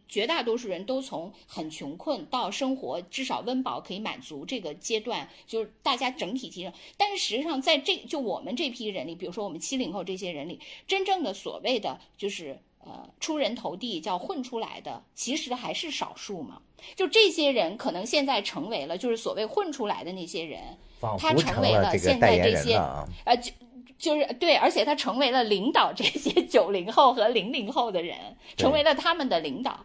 [0.09, 6.73] 绝大多数人都从很穷困到生活至少温饱可以满足这个阶段，就是大家整体提升。
[6.97, 16.63] 但是实际上在这就我们这批人里，比如说我们七零后这些人里，真正的所谓的就是呃出人头地叫混出来的，其实还是少数嘛。
[16.95, 20.79] 就这些人可能现在成为了就是所谓混出来的那些人。
[20.99, 22.77] 仿他成成为了现在这些。
[23.25, 23.53] 呃，就
[23.99, 28.17] 就是对，而且他成为了领导这些 九零后和零零后的人，
[28.57, 29.85] 成为了他们的领导，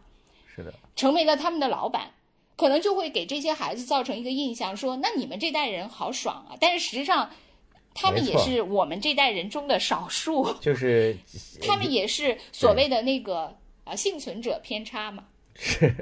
[0.53, 2.11] 是的，成为了他们的老板，
[2.55, 6.55] 可能就会给这些孩子造成一个印象，说那你们这代人好爽啊！
[6.59, 7.29] 但是实际上，
[7.93, 11.17] 他们也是我们这代人中的少数，就是
[11.61, 15.25] 他们也是所谓的那个啊幸存者偏差嘛。
[15.53, 15.93] 是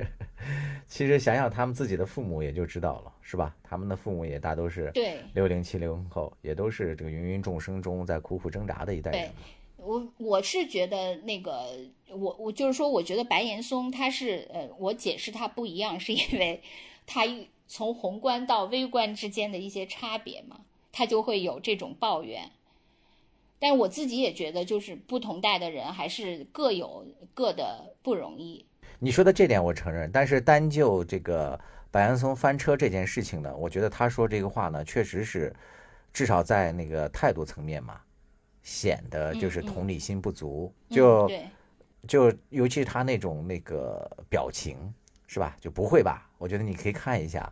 [0.87, 3.55] 其实想想他们自己的父母也就知道了，是吧？
[3.63, 9.31] 他们的父母也大都是对，六零七零后，也都是这个芸芸众生中在苦苦挣扎的一代人对。
[9.77, 11.67] 我我是觉得那个，
[12.09, 16.61] 我我就是说，我觉得白岩松他是呃，我解释他不一样，是因为
[17.07, 17.23] 他
[17.67, 22.51] 从宏观到微观之间的一些差别嘛，他就会有这种抱怨。
[23.59, 28.65] 但我自己也觉得，就是不同代的人还是各有各的不容易。
[28.99, 31.59] 你说的这点我承认，但是单就这个
[31.91, 35.53] 白岩松翻车这件事情呢，我觉得他说这个话呢，确实是
[36.13, 37.99] 至少在那个态度层面嘛，
[38.63, 40.73] 显得就是同理心不足。
[40.89, 41.47] 嗯就对，
[42.07, 44.77] 就尤其是他那种那个表情，
[45.27, 45.57] 是吧？
[45.59, 46.29] 就不会吧？
[46.37, 47.51] 我觉得你可以看一下，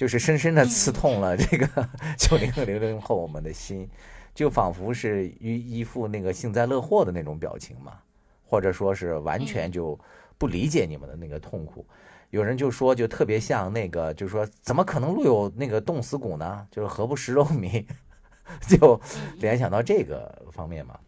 [0.00, 1.66] 就是深深的刺痛了这个
[2.16, 3.86] 九零后、零零后我们的心，
[4.34, 7.98] 就仿佛是一一副那个幸灾乐祸的那种表情嘛，
[8.46, 10.00] 或者说是完全就
[10.38, 11.86] 不理解你们的那个痛苦。
[12.30, 16.66] 有人就说，就特别像那个，就是说，怎么可能路有那个冻死骨呢？
[16.70, 17.84] 就是何不食肉糜？
[18.66, 18.98] 就
[19.36, 20.98] 联想到这个方面嘛。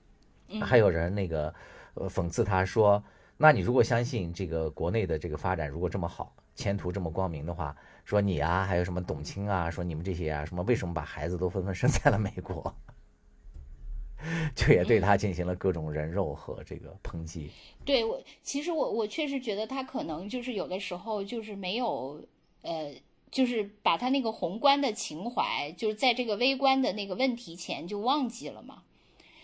[0.60, 1.54] 还有人那个
[1.94, 3.02] 呃讽刺他说，
[3.38, 12.74] 那你如果相信这个国内的这个发展如果这么好，前途这么光明的话，说你啊，还有什么董卿啊，说你们这些啊，什么为什么把孩子都纷纷生在了美国？
[14.54, 17.50] 就也对他进行了各种人肉和这个抨击。
[17.84, 22.22] 对我，其实我我确实觉得他可能就是有的时候就是没有，
[22.60, 22.94] 呃，
[23.32, 28.84] 就是把他那个宏观的情怀，就是在这个微观的那个问题前就忘记了嘛，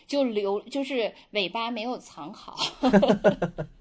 [0.07, 2.57] 就留就是尾巴没有藏好。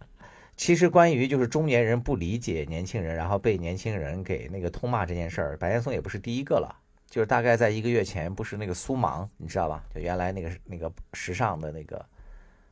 [0.57, 6.75] 其实关于就是中年人不理解年轻人，然后被年轻人给那个痛骂这件事儿，白岩松也不是第一个了。
[7.09, 9.81] 就是大概在一个月前，不是那个苏芒，你知道吧？
[9.95, 12.05] 就原来那个那个时尚的那个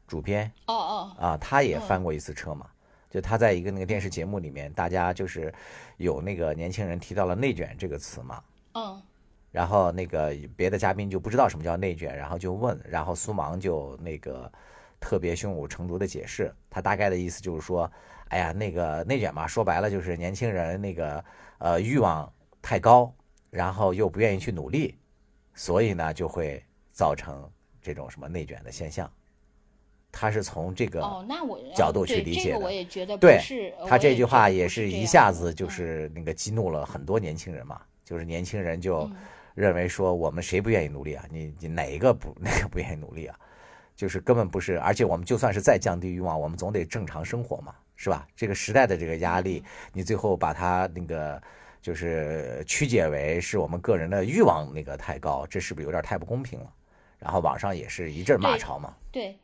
[0.08, 2.68] 主编，哦哦，啊，他也翻过一次车嘛。
[3.10, 5.54] 就他在一个那个电视节目里面，大家就是
[5.96, 8.44] 有那个年轻人提到了“内卷”这个词嘛，
[8.74, 9.02] 嗯
[9.52, 14.52] 然后那个别的嘉宾就不知道什么叫内卷，然后就问，然后苏芒就那个
[15.06, 17.90] 特别胸有成竹的解释，他大概的意思就是说，
[18.30, 21.24] 哎呀，那个内卷嘛，说白了就是年轻人那个
[21.60, 23.14] 呃欲望太高，
[23.52, 24.98] 然后又不愿意去努力，
[25.54, 26.60] 所以呢就会
[26.92, 27.48] 造成
[27.84, 29.08] 这种什么内卷的现象。
[30.12, 33.40] 他是从这个哦，那我角度去理解的我也觉得对
[33.88, 39.16] 他这句话也是一下子就嗯是那个激怒了很多年轻人嘛，就是年轻人就嗯
[39.54, 41.24] 认为说我们谁不愿意努力啊？
[41.30, 43.40] 你你哪一个不 哪个不愿意努力啊？
[43.96, 48.28] 就是根本不是，而且我们就算是再降低欲望，我们总得正常生活嘛，是吧？
[48.36, 51.42] 这个时代的这个压力，你最后把它那个
[51.82, 56.74] 就是曲解为是我们个人的欲望那个太高，这是不是有点太不公平了？
[57.18, 58.94] 然后网上也是一阵骂潮嘛。
[59.12, 59.40] 对，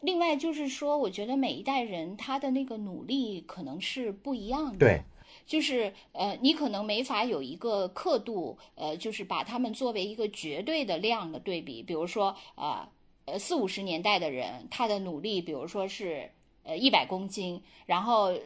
[0.00, 4.78] 另外就是说，我觉得每一代人他的那个努力可能是不一样的。
[4.78, 5.02] 对，
[5.44, 11.82] 就是呃，你可能没法有一个刻度，呃，就是把他们作为一个绝对的量的对比。
[11.82, 12.88] 比如说，呃
[13.26, 16.30] 呃，四五十年代的人，他的努力，比如说是
[16.62, 18.40] 呃一百公斤，然后呃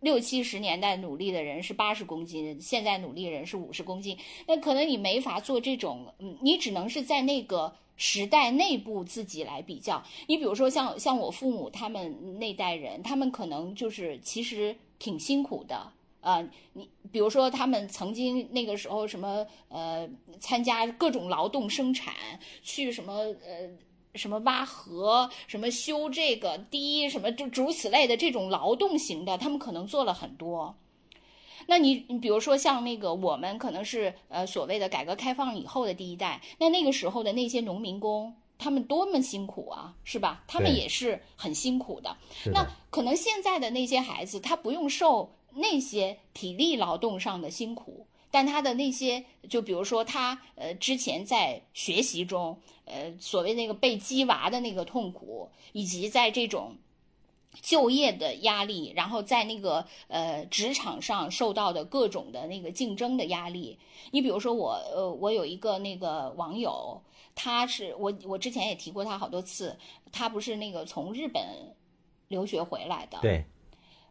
[0.00, 4.16] 六七十年代努力的人是八十公斤，现在努力人是五十公斤，
[4.46, 7.74] 那可能你没法做这种，嗯，你只能是在那个。
[7.94, 15.92] 时代内部自己来比较，你比如说像像我父母他们那代人，他们可能就是其实挺辛苦的，
[16.22, 16.42] 呃，
[16.72, 20.08] 你比如说他们曾经那个时候什么呃
[20.40, 22.14] 参加各种劳动生产，
[22.62, 23.70] 去什么呃
[24.14, 30.74] 什么挖河，什么修这个堤，什么就诸如此类的这种劳动型的，他们可能做了很多。
[31.66, 40.44] 那你你比如说像那个我们可能是呃所谓的改革开放以后的第一代，那那个时候的那些农民工，他们多么辛苦啊，是吧？
[40.46, 42.16] 他们也是很辛苦的。
[42.44, 56.74] 的那可能现在的那些孩子，他不用受那些体力劳动上的辛苦，但他的那些，就比如说他呃之前在学习中，呃所谓那个被鸡娃的那个痛苦，以及在这种
[57.60, 63.78] 就业的压力，然后在那个呃职场上受到的各种的那个竞争的压力。
[64.10, 67.00] 你比如说我呃我有一个那个网友，
[67.34, 69.78] 他是我我之前也提过他好多次，
[70.10, 71.42] 他不是那个从日本
[72.28, 73.44] 留学回来的，对，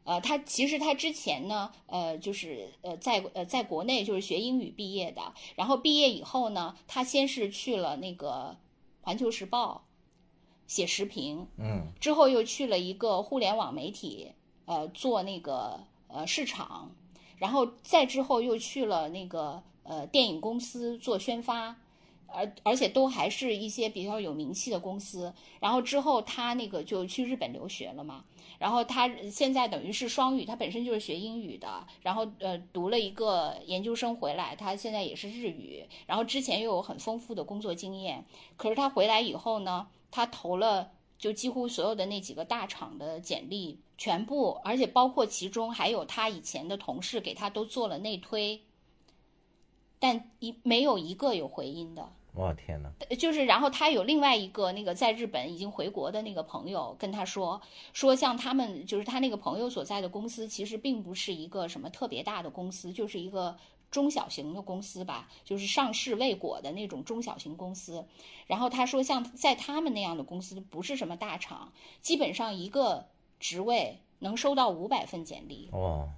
[0.03, 5.21] 呃，他其实他之前呢，呃，就是呃，在呃在国内就是学英语毕业的，
[5.55, 8.57] 然后毕业以后呢，他先是去了那个
[9.05, 9.85] 《环球时报》
[10.73, 11.91] 写时评，嗯。
[11.99, 14.31] 之后又去了一个互联网媒体，
[14.65, 16.91] 呃，做那个呃市场，
[17.37, 21.75] 然后再之后又去了那个呃电影公司做宣发，
[22.33, 25.33] 而而且都还是一些比较有名气的公司。
[25.59, 28.25] 然后之后他那个就去日本留学了嘛，
[28.57, 38.25] 然后他现在等于是双语，他本身就是学英语的，然后呃读了一个研究生回来，他现在也是日语，然后之前又有很丰富的工作经验。
[38.57, 48.61] 可是他回来以后呢，他投了就几乎所有的那几个大厂的简历，全部，而且包括其中还有他以前的同事给他都做了内推，
[49.99, 52.11] 但一没有一个有回音的。
[52.33, 63.57] 我天哪，就是，然后他有另外一个那个在日本已经回国的那个朋友跟他说，说像他们就是他那个朋友所在的公司，其实并不是一个什么特别大的公司，就是一个
[63.89, 68.05] 中小型的公司吧，就是上市未果的那种中小型公司。
[68.47, 73.07] 然后他说，像在他们那样的公司，不是什么大厂，基本上一个
[73.41, 76.09] 职位能收到五百份简历，哦，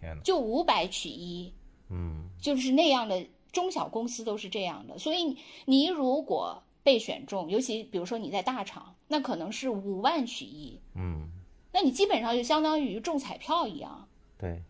[0.00, 1.52] 天哪，就五百取一，
[1.88, 2.30] 嗯。
[2.40, 11.30] 就是那样的中小公司都是这样的，所以你如果被选中，尤其比如说你在大厂，那可能是五万取一，嗯，
[11.72, 14.06] 那你基本上就相当于中彩票一样。
[14.36, 14.60] 对，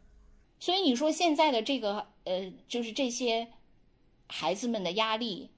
[0.61, 3.49] 所以你说现在的这个呃，就是这些
[4.29, 5.51] 孩子们的压力，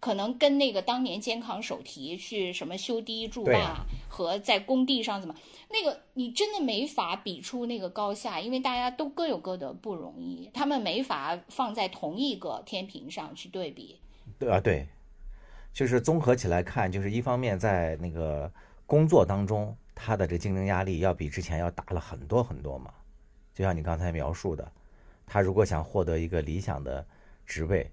[0.00, 5.34] 可能跟那个当年肩扛手提去什么修堤筑坝和在工地上怎么
[5.70, 14.00] 那个，你真的没法比出那个高下，因为大家都各有各的不容易，他们没法放在同一个天平上去对比。
[14.36, 14.88] 对啊，对，
[15.72, 18.52] 就是综合起来看，就是一方面在那个
[18.84, 22.92] 工作当中，他的这竞争压力要比之前要大了很多很多嘛。
[23.54, 24.70] 就像你刚才描述的，
[25.24, 27.06] 他如果想获得一个理想的
[27.46, 27.90] 职位，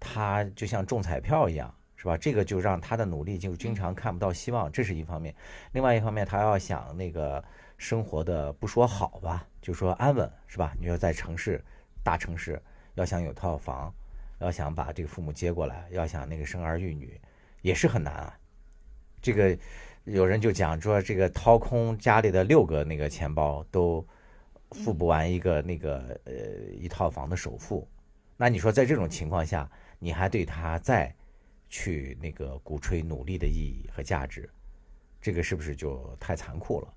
[0.00, 1.72] 他就像中彩票一样，
[2.02, 2.16] 是吧？
[2.16, 5.32] 这个就让他的努力就经常看不到希望，这是一方面。
[5.70, 7.42] 另外一方面，他要想那个
[7.78, 10.74] 生活的不说好吧，就说安稳，是吧？
[10.80, 11.64] 你说在城市，
[12.02, 12.60] 大城市
[12.96, 13.94] 要想有套房，
[14.40, 17.20] 要想把这个父母接过来，要想那个生儿育女，
[17.60, 18.36] 也是很难啊。
[19.20, 19.56] 这个
[20.02, 24.04] 有人就讲说，这个掏空家里的六个那个钱包都
[24.72, 26.32] 付不完一个那个呃
[26.80, 27.88] 一套房的首付。
[28.36, 31.14] 那你说在这种情况下，你还对他再
[31.72, 34.46] 去那个鼓吹努力的意义和价值，
[35.22, 36.94] 这个是不是就太残酷了？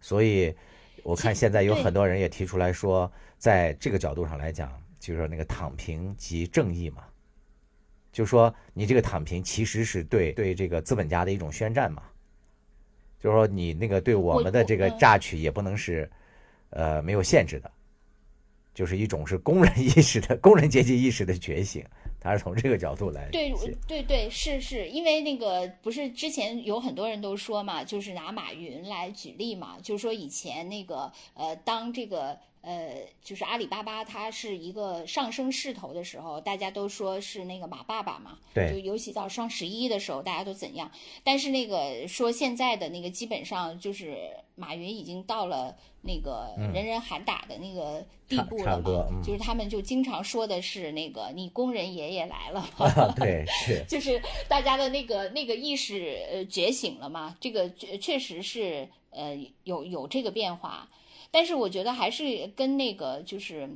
[0.00, 0.54] 所以
[1.02, 7.04] 我看现在有很多人也提出来说，在这个角度上来讲，就是说那个躺平即正义嘛，
[8.12, 12.04] 就说你这个躺平其实是对对这个资本家的一种宣战嘛，
[13.18, 16.08] 就是说你那个对我们的这个榨取也不能是
[16.70, 17.68] 呃没有限制的，
[18.72, 21.84] 就是一种是工人意识的工人阶级意识的觉醒，
[22.24, 23.52] 他是从这个角度来对
[23.86, 40.90] 对对，是是，因为那个不是之前有很多人都说嘛，就是拿马云来举例嘛，就是说以前那个呃，当这个呃，就是阿里巴巴它是一个上升势头的时候，大家都说是那个马爸爸嘛，对就尤其到双十一的时候，大家都怎样？
[41.22, 52.60] 但是那个说现在的那个基本上就是马云已经到了那个人人喊打的那个地步了嘛，就是他们就经常说的是那个你工人爷爷来了。
[52.78, 60.88] 啊，对， 是，就是大家的那个那个意识呃觉醒了嘛，这个确确实是呃有有这个变化，
[61.34, 63.68] 但是我觉得还是跟那个就是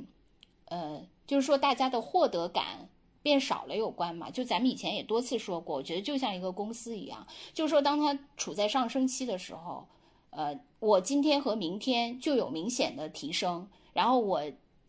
[0.67, 2.87] 呃就是说大家的获得感
[3.21, 4.31] 变少了有关嘛。
[4.31, 9.85] 就咱们以前也多次说过，我觉得就像一个公司一样，就是说当它处在上升期的时候，
[10.29, 14.41] 呃，我今天和明天就有明显的提升，然后我。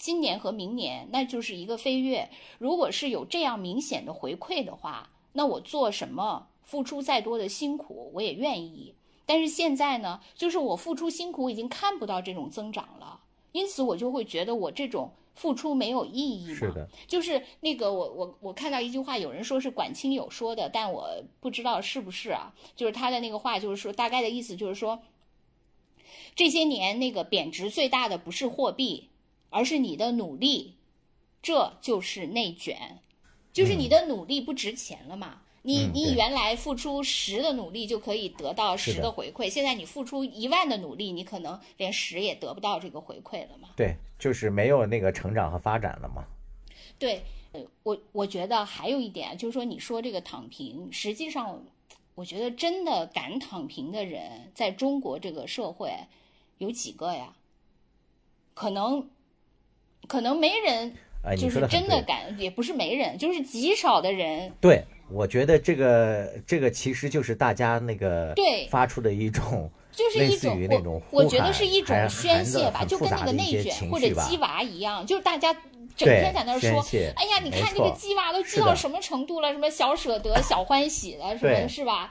[0.02, 2.26] 今年和明年，那就是一个飞跃。
[2.58, 8.94] 如果是有这样明显的回馈的话，那我做什么，付出再多的辛苦，我也愿意。
[9.30, 13.20] 但是现在呢，就是我付出辛苦已经看不到这种增长了，
[13.52, 16.54] 因此我就会觉得我这种付出没有意义嘛。
[16.56, 21.08] 是的，就是那个我我我看到一句话，有人说是管清友说的，但我
[21.38, 22.52] 不知道是不是啊。
[22.74, 25.00] 就是他的那个话，就是说大概的意思就是说，
[26.34, 29.10] 这些年那个贬值最大的不是货币，
[29.50, 30.74] 而是你的努力。
[31.40, 32.98] 这就是内卷，
[33.52, 35.42] 就是你的努力不值钱了嘛。
[35.62, 43.68] 你你原来付出十的努力就可以得到十是的的回馈，现在你付出一万的努力，你可能连十也得不到这个回馈了嘛。
[43.76, 46.24] 对，就是没有那个成长和发展了嘛。
[46.98, 51.62] 对，呃，我我觉得还有一点就是说，你说这个躺平，实际上，
[52.14, 55.92] 我觉得真的敢躺平的人，在中国这个社会
[56.58, 57.34] 有几个呀？
[58.54, 59.08] 可能，
[60.06, 60.94] 可能没人，
[61.38, 61.66] 就是。
[61.68, 64.52] 真的敢，也不是没人，就是极少的人。
[64.60, 75.52] 对，我觉得这个这个其实就是大家那个对发出的一种就是一种于那种我，我觉得是一种宣泄吧，就跟那个内卷或者鸡娃一样，就是大家
[75.96, 76.84] 整天在那儿说
[77.16, 82.10] 哎呀，你看这个错鸡娃都鸡到什么程度了，什么小舍得、 小欢喜了，什么对是吧？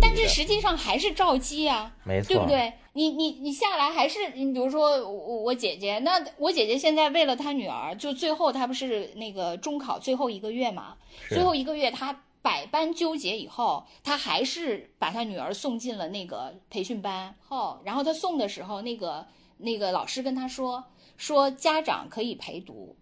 [0.00, 2.46] 但是实际上还是照鸡啊，没错，对不？
[2.46, 2.72] 对？
[2.92, 10.96] 你你你下来还是你，比如说我我我姐姐，那我姐姐现在为了她女儿，就最后她不是那个中考最后一个月嘛，
[11.28, 19.26] 最后一个月她百般纠结以后，他还是把他女儿送进了那个培训班后，然后他送的时候，那个
[19.58, 20.84] 那个老师跟他说
[21.16, 22.96] 说家长可以陪读，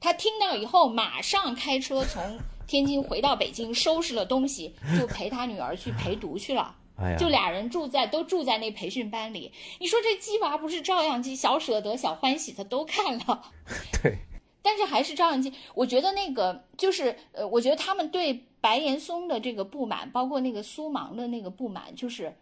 [0.00, 6.76] 他听到以后马上开车从天津回到北京，收拾了东西就陪他女儿去陪读去了。
[7.18, 13.42] 就俩人住在都住在那培训班里，你说这鸡娃不是照样鸡，小舍得、小欢喜他都看了，
[14.02, 14.18] 对，
[14.60, 15.50] 但是还是照样鸡。
[15.74, 22.34] 我觉得那个就是呃，我觉得他们对白岩松的这个不满，包括那个苏芒的那个不满，就是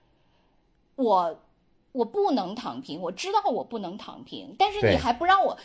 [0.96, 1.40] 我
[1.92, 5.58] 我不能躺平，我知道我不能躺平，但是你还不让我。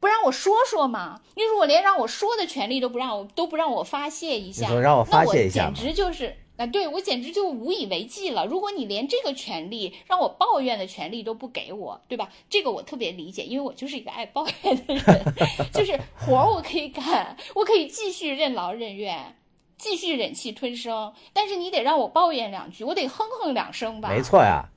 [0.00, 1.20] 不让我说说嘛？
[1.34, 6.64] 你如果连让我说的权利都不让我，都不让我发泄一下，让我发泄一下嘛简直就是啊！
[6.68, 8.46] 对我简直就无以为继了。
[8.46, 12.30] 如果你连这个权利让我抱怨的权利都不给我，对吧？
[12.48, 15.34] 这个我特别理解，因为我就是一个爱抱怨的人，
[15.74, 19.34] 就是活儿我可以干，我可以继续任劳任怨，
[19.78, 24.08] 继续忍气吞声，但是你得让我抱怨两句，我得哼哼两声吧。
[24.08, 24.68] 没错呀，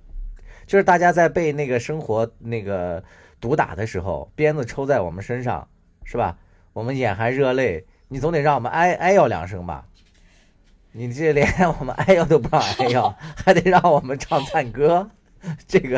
[0.68, 3.04] 就是大家在被那个生活那个
[3.39, 5.68] 毒打的时候，鞭子抽在我们身上，
[6.04, 6.38] 是吧？
[6.74, 9.86] 我们眼含热泪，你总得让我们哀哀要两声吧？
[10.93, 11.47] 你这连
[11.80, 15.10] 我们哀要都不让哀要， 还得让我们唱赞歌，
[15.68, 15.97] 这个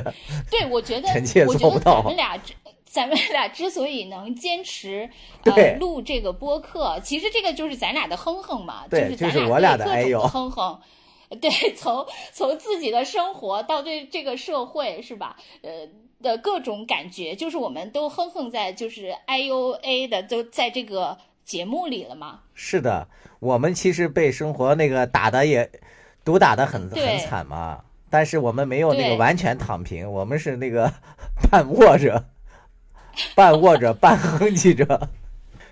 [0.50, 2.54] 对，我觉得，臣妾我觉得做不到咱们俩之，
[2.94, 5.10] 咱们俩之所以能坚持
[5.44, 10.80] 对呃录这个播客，其实这个就是咱俩的哼哼嘛，对是咱就是我俩对各种的哎呦哼哼。
[11.42, 15.36] 对，从从自己的生活到对这个社会是吧？
[15.64, 15.88] 呃
[16.22, 22.42] 的各种感觉，就是我们都哼哼在就是 I U A 的都在这个节目里了嘛。
[22.54, 23.08] 是的，
[23.40, 25.68] 我们其实被生活那个打的也
[26.24, 30.94] 毒打的很很惨嘛，但是我们没有那个完全躺平，我们是那个
[31.50, 32.24] 半卧着，
[33.36, 35.10] 半卧着半哼唧着。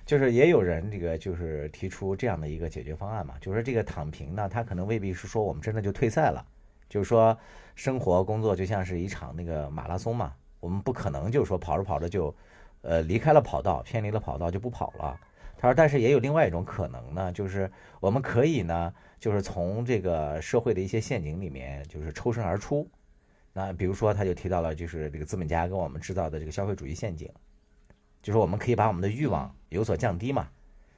[0.04, 6.46] 就是也有人这个就是提出这样的一个解决方案嘛，就是说这个躺平呢，他可能未必是说我们真的就退赛了，
[6.90, 7.38] 就是说
[7.76, 12.36] 生活工作就像是一场那个马拉松嘛，我们不可能就是说跑着跑着就，
[12.82, 15.18] 呃离开了跑道，偏离了跑道就不跑了。
[15.58, 17.72] 他说，但是也有另外一种可能呢，就是
[18.02, 22.90] 我们可以呢，就是从这个社会的一些陷阱里面，就是抽身而出。
[23.54, 27.30] 那比如说，他就提到了，就是这个资本家给我们制造的这个消费主义陷阱，
[28.22, 30.48] 就是我们可以把我们的欲望有所降低嘛。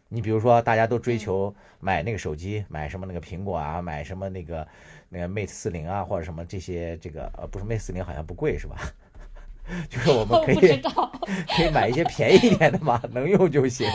[0.09, 4.67] 你比如说，大家都追求买那个手机，买什么那个苹果啊，买什么那个
[5.09, 8.77] 那个 Mate 四零啊，或者什么这些这个呃，不是 Mate 四零好像不贵是吧？
[9.89, 10.81] 就是我们可以
[11.57, 13.89] 可以买一些便宜一点的嘛，能用就行。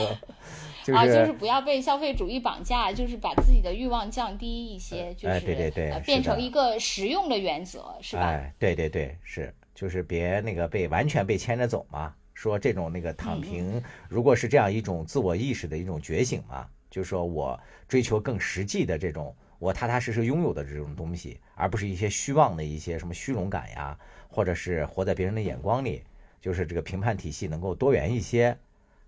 [0.88, 8.22] 就啊，就是不要被消费主义绑架，就是把自己的欲望降低一些，就是、哎对对对呃、变成一个实用的原则，是吧？
[8.22, 12.14] 哎，对对对，是，就是别那个被完全被牵着走嘛。
[12.32, 23.98] 说这种那个嗯躺平，如果是这样一种自我意识的一种觉醒嘛，就是说我追求更实际的这种我踏踏实实拥有的这种东西，而不是一些虚妄的一些什么虚荣感呀，
[24.30, 26.02] 或者是活在别人的眼光里，
[26.40, 28.56] 就是这个评判体系能够多元一些，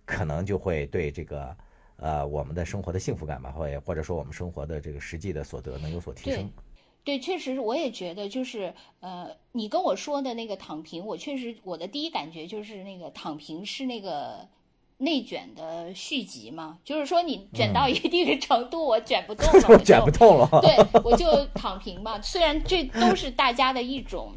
[0.05, 1.57] 可能就会对这个
[2.01, 6.51] 呃我们的生活的幸福感吧，会或者说我们生活的这个实际的所得能有所提升。
[7.03, 14.47] 对，确实我也觉得，就是呃，你跟我说的那个躺平，我确实我的第一感觉就是那个躺平是那个
[15.01, 20.49] 内卷的续集嘛，就是说你卷到一定的程度，我卷不动了， 我嗯卷不就动了。
[20.61, 22.21] 对我就躺平嘛。
[22.21, 24.31] 虽然这都是大家的一种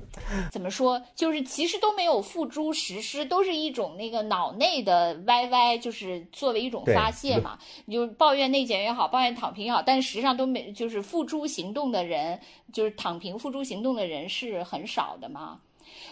[0.50, 7.60] 怎么说，就是其实都没有付诸实施，都是一种那个脑内的歪歪，就是作为一种发泄嘛。
[7.84, 12.40] 你就抱怨内卷也好，抱怨躺平也好，但实际上都没就是付诸行动的人，
[12.72, 15.60] 就是躺平付诸行动的人是很少的嘛。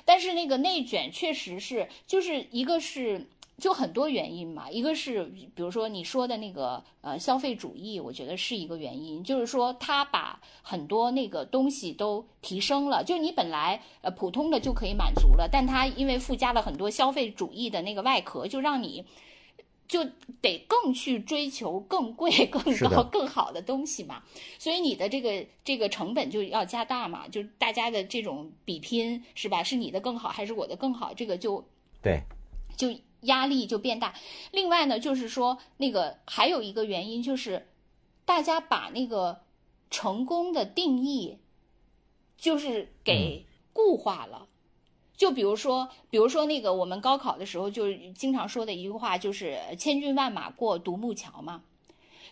[0.04, 3.30] 但是那个内卷确实是，就是一个是。
[3.62, 19.06] 就很多原因嘛，一个是比如说你说的那个呃消费主义，我觉得是一个原因，就是说他把很多那个东西都提升了，就你本来呃普通的就可以满足了，但他因为附加了很多消费主义的那个外壳，就让你
[19.88, 20.04] 就
[20.42, 24.24] 得更去追求更贵、 更高、更好的东西嘛，
[24.58, 29.62] 所以你的这个这个成本就要加大嘛，就大家的这种比拼是吧？
[29.62, 31.14] 是你的更好还是我的更好？
[31.14, 31.64] 这个就
[32.02, 32.22] 对，
[32.76, 32.88] 就
[33.22, 34.14] 压力就变大。
[34.52, 37.68] 另外呢，就是说那个还有一个原因就是，
[38.26, 39.42] 大家把那个
[39.90, 41.38] 成功的定义
[42.38, 44.48] 就是给固化了。
[45.16, 51.62] 就比如说，比如说那个我们高考的时候就经常说的一句话，就是“千军万马过独木桥”嘛。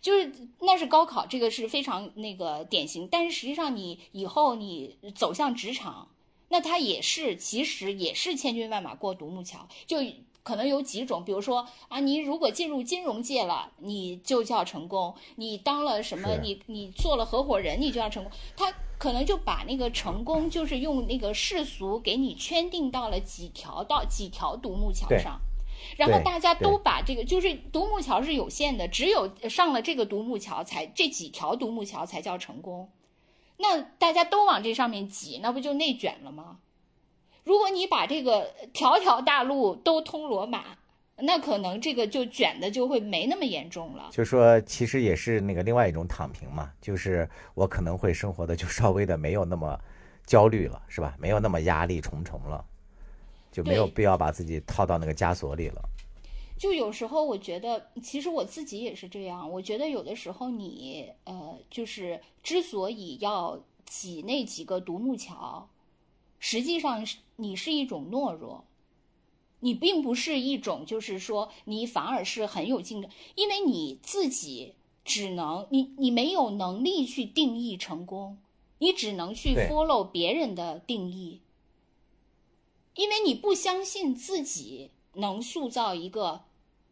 [0.02, 0.32] 就是
[0.62, 3.08] 那是高考，这个是非常那个典型。
[3.12, 6.10] 但是实际上，你以后你走向职场，
[6.48, 9.98] 那它也是其实也是千军万马过独木桥，就
[10.44, 18.32] 可能有几种，比如说啊，你如果进入金融界了，你就叫成功；你当了什么，你你做了合伙人，你就要成功。
[18.56, 25.40] 他可能就把那个成功，就是用那个世俗给你圈定到了几条到几条独木桥上。
[25.96, 32.90] 然后大家都把这个，就是独木桥是有限的，只有上了这个独木桥才这几条独木桥才叫成功。
[33.58, 36.60] 那大家都往这上面挤，那不就内卷了吗？
[37.44, 40.78] 如果你把这个条条大路都通罗马，
[41.18, 44.10] 那可能这个就卷的就会没那么严重了。
[44.12, 49.80] 就说其实也是那个另外一种躺平嘛，就是我可能会生活的就稍微的没有那么
[50.26, 51.16] 焦虑了，是吧？
[51.20, 52.64] 没有那么压力重重了，
[53.52, 55.82] 就没有必要把自己套到那个枷锁里了。
[56.58, 59.50] 就有时候我觉得，其实我自己也是这样。
[59.50, 65.68] 我觉得有的时候你呃，就是之所以要挤那几个独木桥，
[66.40, 68.66] 实际上是你是一种懦弱，
[69.60, 74.74] 你并不是一种就是说你反而是很有竞争，因为你自己
[75.04, 78.38] 只能你你没有能力去定义成功，
[78.78, 81.42] 你只能去 follow 别人的定义，
[82.96, 86.44] 因为你不相信自己能塑造一个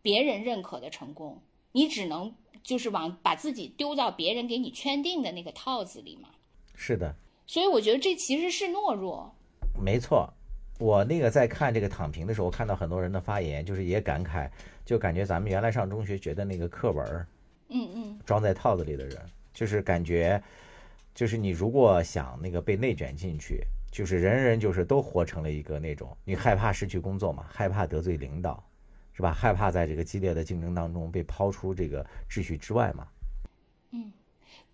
[0.01, 1.41] 别人认可的成功，
[1.71, 6.29] 你只能就是往把自己丢到别人给你圈定的那个套子里嘛。
[6.75, 9.33] 是的，所以我觉得这其实是懦弱。
[9.79, 10.31] 没错。
[10.79, 14.47] 我那个在看这个躺平的时候，看到很多人的发言，就是也感慨，
[14.85, 17.27] 就感觉咱们原来上中学学的那个课文，
[17.69, 19.19] 嗯嗯，装在套子里的人，
[19.53, 20.39] 就是感觉，
[21.15, 28.63] 就是你如果想那个被内卷进去，就是人人就是都活成了一个那种，你害怕失去工作嘛，害怕得罪领导，
[29.13, 29.33] 是吧？
[29.33, 33.07] 害怕在这个激烈的竞争当中被抛出这个秩序之外嘛。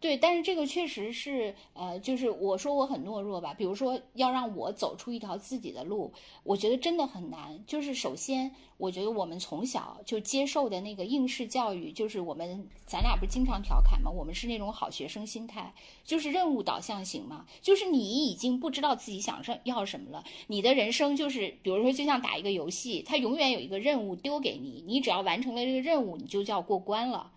[0.03, 3.53] 对，但是这个确实是，呃，就是我说我很懦弱吧。
[3.53, 6.11] 比如说，要让我走出一条自己的路，
[6.43, 7.63] 我觉得真的很难。
[7.65, 14.11] 就是首先，我觉得我们从小就接受的那个应试教育，就是我们咱俩不是经常调侃吗？
[14.11, 15.73] 我们是那种好学生心态，
[16.03, 17.45] 就是任务导向型嘛。
[17.61, 27.31] 就是你已经不知道自己想什要什么了，你的人生就是，比如说就像打一个游戏，它永远有一个任务丢给你，你只要完成了这个任务，你就叫过关了。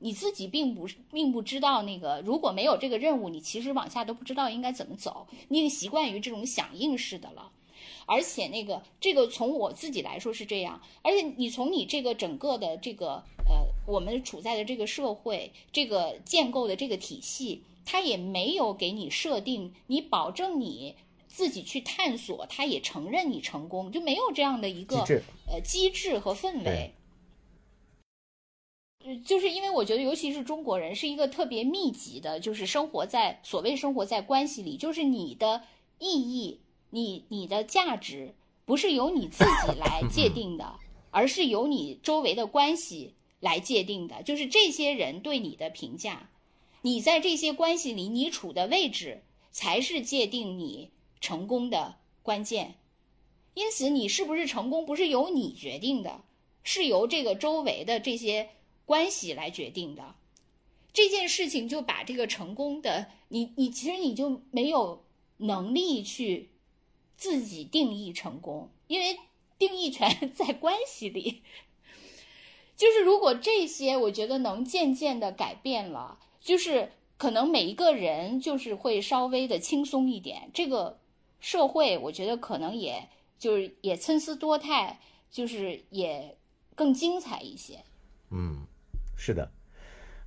[0.00, 7.52] 你自己并不是并不知道那个，如果没有这个任务，你其实往下都不知道应该怎么走，你已经习惯于这种响应式的了。
[8.06, 20.96] 而且那个这个从我自己来说是这样，而且你从你这个整个的这个呃，我们处在的这个社会，这个建构的这个体系，它也没有给你设定，你保证你
[21.28, 25.04] 自己去探索，它也承认你成功，就没有这样的一个
[25.46, 26.92] 呃机制和氛围
[29.24, 35.62] 就是因为我觉得，尤其是中国人，是一个特别密集的，就是生活在所谓生活在关系里，就是你的
[35.98, 38.34] 意义、你你的价值，
[38.66, 40.74] 不是由你自己来界定的，
[41.10, 44.22] 而是由你周围的关系来界定的。
[44.22, 46.28] 就是这些人对你的评价，
[46.82, 50.90] 你在这些关系里你处的位置，才是界定你
[51.20, 52.74] 成功的关键。
[53.54, 56.22] 因此，你是不是成功，不是由你决定的，
[56.62, 58.50] 是由这个周围的这些
[58.90, 60.16] 关系来决定的。
[60.92, 65.04] 这件事情就把这个成功的你，你其实你就没有
[65.36, 66.50] 能力去
[67.16, 69.16] 自己定义成功，因为
[69.60, 71.44] 定义权 在关系里。
[72.76, 80.98] 就是如果这些，我觉得能渐渐的改变了，就是可能每一个人就是会稍微的轻松一点，这个
[81.38, 84.98] 社会我觉得可能也就是也参差多态，
[85.30, 86.36] 就是也
[86.74, 87.84] 更精彩一些。
[88.32, 88.66] 嗯，
[89.20, 89.52] 是的，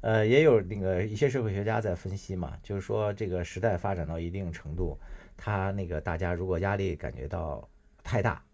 [0.01, 4.95] 呃，也有那个一些社会学家在分析嘛，就是说这个时代发展到一定程度，
[5.35, 7.67] 他那个大家如果压力感觉到
[8.03, 8.45] 太大，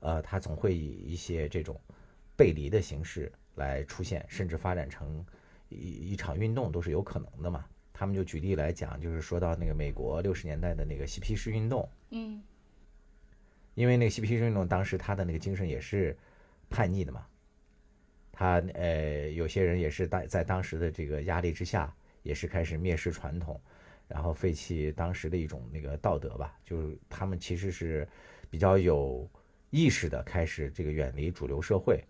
[0.00, 1.80] 呃，他总会以一些这种
[2.36, 5.24] 背离的形式来出现，甚至发展成
[5.70, 7.64] 一一场运动都是有可能的嘛。
[7.94, 12.42] 他们就举例来讲，就是说到那个美国六十年代的那个嬉皮士运动，嗯
[13.74, 16.14] 因为那个嬉皮士运动当时他的那个精神也是
[16.68, 17.26] 叛逆的嘛，
[18.40, 23.60] 他呃有些人也是在在当时的这个压力之下，也是开始蔑视传统，
[24.08, 28.08] 然后废弃当时的一种那个道德吧，就是他们其实是
[28.48, 29.28] 比较有
[29.68, 32.02] 意识的开始这个远离主流社会，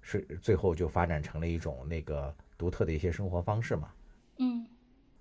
[0.00, 3.92] 是最后就发展成了一种那个独特的一些生活方式嘛。
[4.38, 4.66] 嗯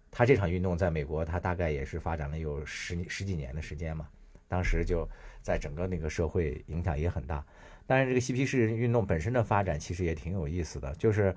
[0.10, 4.08] 他这场运动在美国，他大概也是发展了有十十几年的时间嘛，
[4.48, 5.06] 当时就
[5.42, 7.46] 在整个那个社会影响也很大。
[7.86, 11.36] 但是这个嬉皮士运动本身的发展其实也挺有意思的，就是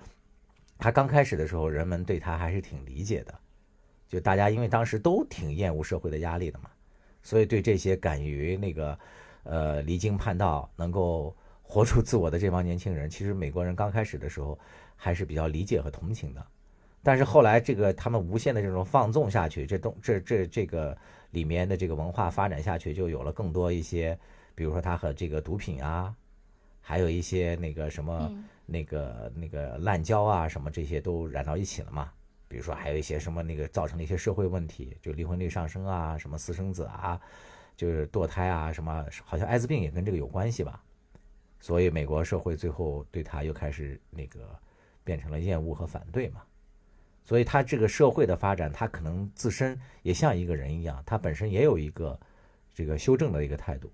[0.79, 3.35] 他刚开始的时候，人们对他还是挺理解的，
[4.09, 6.71] 就大家因为当时都挺厌恶社会的压力的嘛，
[7.23, 8.99] 所以对这些敢于那个
[9.43, 14.59] 呃离经叛道、能够活出自我的这帮年轻人，其实美国人刚开始的时候
[14.95, 16.47] 还是比较理解和同情的。
[17.03, 20.97] 但是后来这个他们无限的这种放纵下去，这东这这这个
[21.31, 24.19] 里面的这个文化发展下去，就有了更多一些，
[24.55, 26.15] 比如说它和这个毒品啊，
[26.89, 32.13] 还有一些那个什么嗯那个那个滥交啊什么这些都染到一起了嘛。
[32.47, 37.21] 比如说还有一些什么那个造成了一些社会问题，就离婚率上升啊，什么私生子啊，
[37.77, 40.81] 就是堕胎啊，什么好像艾滋病也跟这个有关系吧。
[41.59, 44.57] 所以美国社会最后对他又开始那个
[45.03, 46.41] 变成了厌恶和反对嘛。
[47.25, 52.17] 所以他这个社会的发展，他可能自身也像一个人一样，他本身也有一个
[52.73, 53.93] 这个修正的一个态度，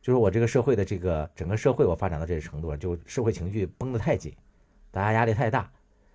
[0.00, 4.34] 就是我这个社会的这个整个社会我发展到这个程度，就社会情绪绷得太紧，
[4.90, 5.70] 大家压力太大，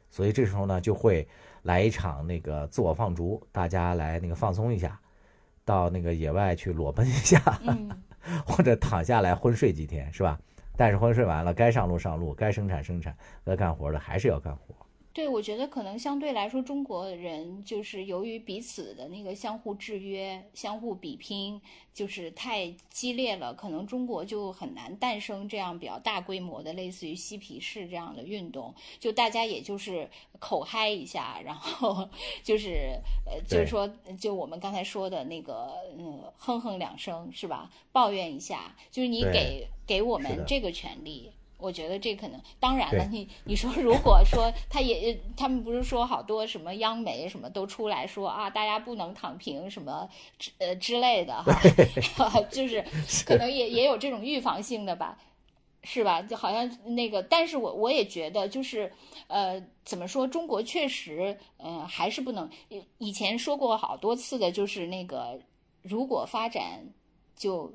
[0.09, 1.27] 所以这时候呢就会
[1.63, 4.99] 来一场那个自我放逐，大家来那个放松一下，
[5.63, 7.89] 到那个野外去裸奔一下，嗯
[8.45, 10.39] 或者躺下来昏睡几天，是吧？
[10.77, 13.15] 但是昏睡完了，该上路上路，该生产生产，
[13.45, 14.75] 该干活的还是要干活。
[15.15, 21.61] 对，我觉得可能相对来说，中国人就是由于彼此的那个相互制约、相互比拼，
[21.93, 28.75] 就是太激烈了，可能中国就很难诞生这样比较大规模的类似于嬉皮士这样的运动。
[28.99, 32.09] 就大家也就是口嗨一下，然后
[32.43, 33.89] 就是呃，就是说，
[34.19, 37.71] 就我们刚才说的那个，嗯，哼哼两声是吧？
[37.93, 41.31] 抱怨一下，就是你给给我们这个权利。
[41.65, 50.07] 我觉得这可能，当然了，你你说如果说他也，他们不是说好多什么央媒什么都出来说啊，大家不能躺平什么
[50.37, 51.33] 之呃之类的
[52.15, 52.85] 哈， 就是
[53.25, 55.17] 可能也也有这种预防性的吧，
[55.81, 56.21] 是吧？
[56.21, 58.91] 就好像那个，但是我我也觉得就是
[59.27, 65.39] 呃，怎么说，中国确实呃还是不能，以以前说过好多次的，就是那个
[65.81, 66.85] 如果发展
[67.35, 67.73] 就。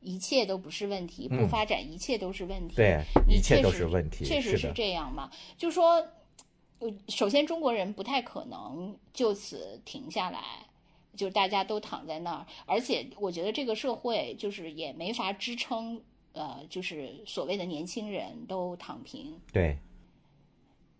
[0.00, 2.76] 一切都不是问题，不嗯发展一切都是问题。
[2.76, 5.30] 对，你一切都确实是问题，确实是这样嘛？
[5.56, 6.04] 就说，
[6.78, 10.40] 呃首先中国人不太可能就此停下来，
[11.14, 16.00] 就是大家都躺在那儿，而且我觉得这个社会就是也没法支撑，
[16.32, 19.38] 呃，就是所谓的年轻人都躺平。
[19.52, 19.76] 对，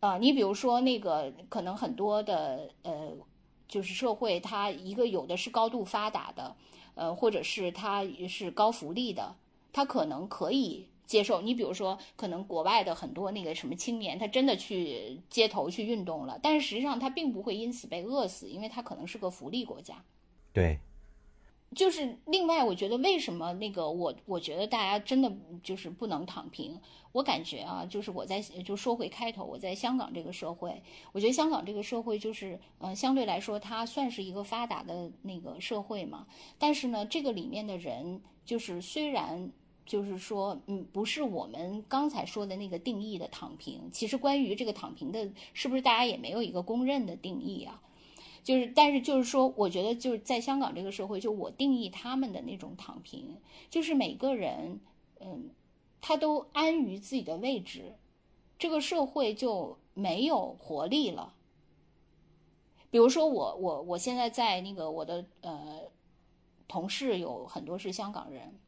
[0.01, 3.13] 啊、你比如说那个，可能很多的呃，
[3.67, 6.55] 就是社会，它一个有的是高度发达的，
[7.01, 9.35] 呃，或者是他是高福利的，
[9.73, 11.41] 他可能可以接受。
[11.41, 20.05] 你比如说，可能国外的很多那个什么青年，他真的去街头去运动了，但是实际上他并不会因此被饿死，因为他可能是个福利国家。
[20.53, 20.79] 对，
[21.77, 26.79] 就是另外，我觉得为什么那个我我觉得大家真的就是不能躺平。
[27.13, 36.27] 我感觉啊，就是我在就说回开头，我在香港这个社会，我觉得香港这个社会就是，嗯、相对来说它算是一个发达的那个社会嘛。
[36.59, 39.51] 但是呢，这个里面的人就是虽然
[39.87, 43.89] 就是说，嗯，不是我们刚才说的那个定义的躺平。
[43.91, 47.81] 其实关于这个躺平的，是不是大家也没有一个公认的定义啊？
[48.43, 53.37] 就是，但是就是说，我觉得就是在香港这个社会，就我定义他们的那种躺平，
[53.69, 54.81] 就是每个人，
[55.21, 55.51] 嗯，
[56.01, 57.95] 他都安于自己的位置，
[58.59, 61.35] 这个社会就没有活力了。
[62.91, 65.83] 比如说我我我现在在那个我的呃
[66.67, 68.59] 同事有很多是香港人，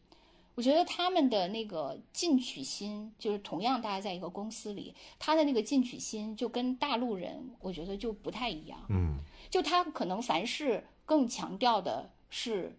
[0.54, 8.78] 我觉得他们的那个进取心，就是同样大家在一个公司里，他的那个进取心就跟大陆人，我觉得就不太一样。
[8.90, 9.16] 嗯，
[9.50, 12.78] 就他可能凡事更强调的是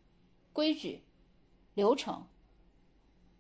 [0.52, 1.02] 规矩、
[1.74, 2.26] 流程。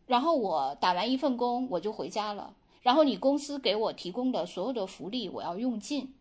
[0.07, 2.55] 然后我打完一份工，我就回家了。
[2.81, 6.13] 然后你公司给我提供的所有的福利，我要用尽。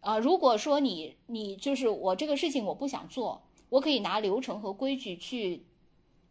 [0.00, 5.65] 啊，如果说你你就是我这个事情我不想做，我可以拿流程和规矩去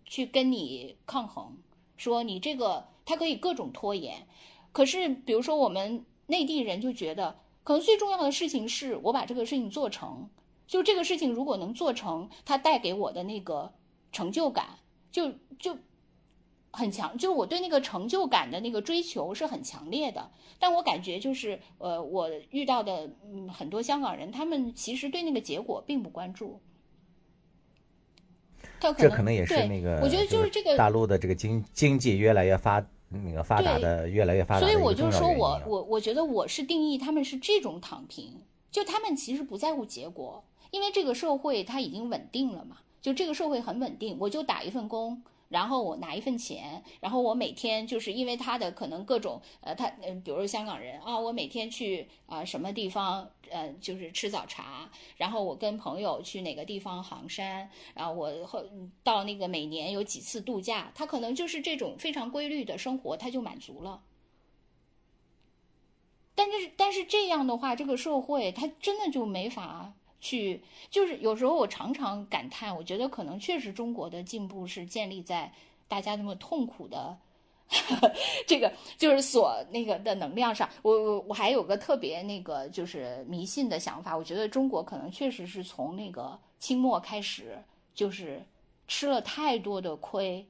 [0.06, 1.58] 去跟你抗衡，
[1.98, 4.28] 说你这个他可以各种拖延。
[4.72, 10.30] 可是，比如说我们内地人就觉得，可能最重要的事情是我把这个事情做成。
[10.68, 13.74] 就这个事情如果能做成，它带给我的那个
[14.12, 14.80] 成就感，
[15.12, 15.78] 就就
[16.72, 17.18] 很强。
[17.18, 20.32] 就是我对那个成就感的那个追求是很强烈的。
[20.60, 26.60] 但我感觉就是，呃，我遇到的嗯很多香港人，他们其实对那个结果并不关注。
[28.94, 45.22] 这可能也是那个，我觉得就是这个大陆的这个经经济越来越发那个发达的越来越发达，所以我就说我我我觉得我是定义他们是这种躺平，就他们其实不在乎结果，因为这个社会它已经稳定了嘛，就这个社会很稳定，我就打一份工。
[45.50, 58.64] 然后我拿一份钱，然后我每天就是因为他的可能各种呃，他嗯，比如香港人啊，我每天去啊什么地方呃，就是吃早茶，然后我跟朋友去哪个地方行山，然后我后
[59.04, 64.02] 到那个每年有几次度假，他可能就是这种非常规律的生活，他就满足了。
[66.34, 69.94] 但是但是这样的话，这个社会他真的就没法。
[70.26, 70.60] 去
[70.90, 75.54] 就是有时候我常常感叹，我觉得可能确实中国的进步是建立在
[75.88, 77.16] 大家那么痛苦的
[78.48, 80.68] 这个就是所那个的能量上。
[80.82, 87.56] 我我我还有个特别那个就是迷信的想法，我觉得中国可能确实是从那个清末开始
[87.94, 88.42] 就是
[88.88, 90.44] 吃了太多的亏，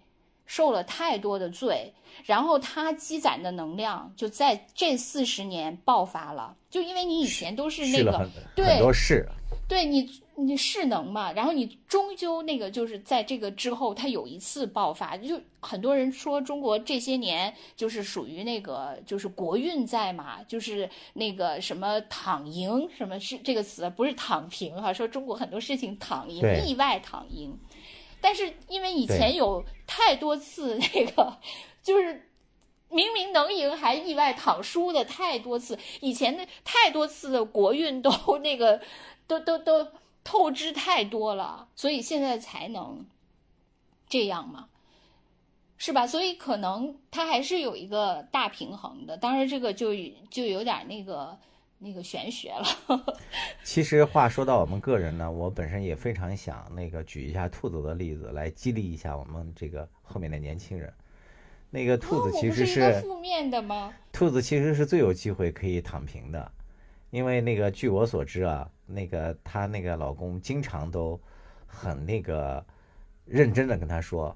[0.46, 6.56] 受了太多的罪，然后它积攒的能量就在这四十年爆发了。
[6.70, 9.28] 就因为你以前都是那个对很多事。
[9.68, 27.58] 对你，你势能嘛，然后你终究那个就是在这个之后，它有一次爆发，就很多人说中国这些年就是属于那个就是国运在嘛，就是那个什么躺赢，什么是这个词，不是躺平哈，说中国很多事情躺赢，意外躺赢，
[28.22, 31.36] 但是因为以前有太多次那个
[31.82, 32.30] 就是
[32.92, 38.12] 明明能赢还意外躺输的太多次，以前的太多次的国运都
[38.44, 38.80] 那个。
[39.28, 39.88] 都都都
[40.24, 43.06] 透支太多了，所以现在才能
[44.08, 44.70] 这样嘛，
[45.78, 46.08] 是吧？
[46.08, 49.18] 所以可能它还是有一个大平衡的。
[49.18, 49.94] 当然，这个就
[50.30, 51.38] 就有点那个
[51.80, 53.16] 那个玄学了。
[53.64, 60.92] 其实话说到我们个人呢，我本身也非常想那个举一下兔子的例子，来激励一下我们这个后面的年轻人。
[61.72, 63.94] 那个兔子其实是负面的吗？
[64.14, 66.52] 兔子其实是最有机会可以躺平的。
[67.12, 71.20] 因为那个，据我所知啊，那个她那个老公经常都
[71.66, 72.64] 很那个
[73.26, 74.36] 认真的跟她说，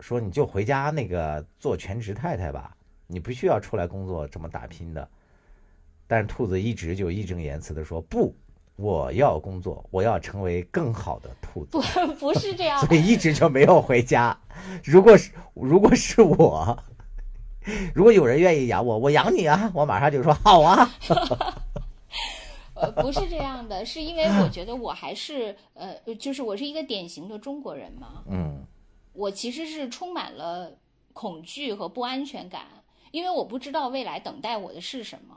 [0.00, 2.74] 说你就回家那个做全职太太吧，
[3.06, 5.08] 你不需要出来工作这么打拼的。
[6.06, 8.34] 但是兔子一直就义正言辞的说不，
[8.74, 11.78] 我要工作，我要成为更好的兔子。
[12.08, 12.80] 不，不是这样。
[12.84, 14.36] 所以一直就没有回家。
[14.82, 16.76] 如果是如果是我，
[17.94, 20.90] 如果有人愿意养我，我养你啊，我马上就说好啊。
[22.80, 28.22] 呃，不是这样的，是因为我觉得我还是呃，就是我是一个典型的中国人嘛。
[28.26, 28.64] 嗯，
[29.12, 30.72] 我其实是充满了
[31.12, 32.66] 恐惧和不安全感，
[33.10, 35.36] 因为我不知道未来等待我的是什么。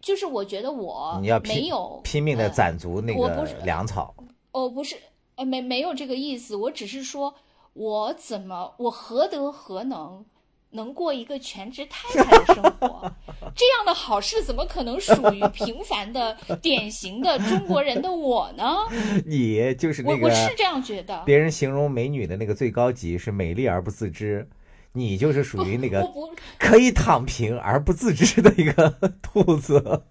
[0.00, 4.14] 就是我觉得我你要没有拼命的攒足那个粮草。
[4.52, 4.96] 哦，不是，
[5.36, 7.34] 呃，没没有这个意思，我只是说，
[7.72, 10.24] 我怎么我何德何能？
[10.74, 13.12] 能过一个全职太太的生活，
[13.54, 18.78] 这样的好事怎么可能属于平凡的、典型的中国人的我呢？
[19.26, 21.22] 你就是那个，我是这样觉得。
[21.24, 24.48] 别人形容美女的那个最高级是美丽而不自知，
[24.92, 26.08] 你就是属于那个
[26.58, 28.90] 可以躺平而不自知的一个
[29.22, 30.02] 兔子。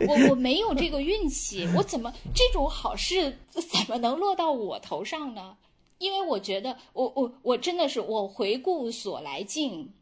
[0.08, 5.56] 我我没有这个运气，我怎么这种好事怎么能落到我头上呢？
[5.98, 9.92] 因为我觉得，我我我真的是，我回顾所来境，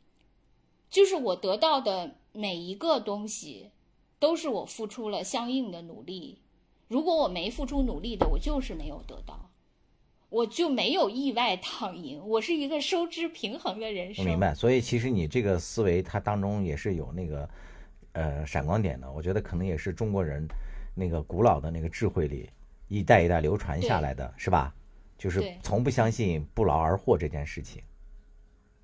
[0.91, 3.70] 就是我得到的每一个东西，
[4.18, 6.39] 都是我付出了相应的努力。
[6.89, 9.51] 如果我没付出努力的，我就是没有得到，
[10.30, 12.26] 我就没有意外躺赢。
[12.26, 14.24] 我是一个收支平衡的人生。
[14.24, 17.49] 我明白，所以其实你这个思维，它当中也是有那个
[18.12, 19.11] 呃闪光点的。
[19.12, 20.49] 我觉得可能也是中国人
[20.95, 22.49] 那个古老的那个智慧里
[22.89, 24.74] 一代一代流传下来的是吧？
[25.18, 27.82] 就是从不相信不劳而获这件事情，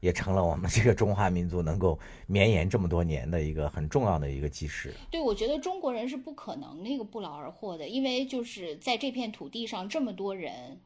[0.05, 4.93] 也成了我们这个中华民族能够绵延这么多年的一个很重要的一个基石。
[5.11, 10.79] 对，我觉得中国人是不可能那个不劳而获的，因为就是在这片土地上这么多人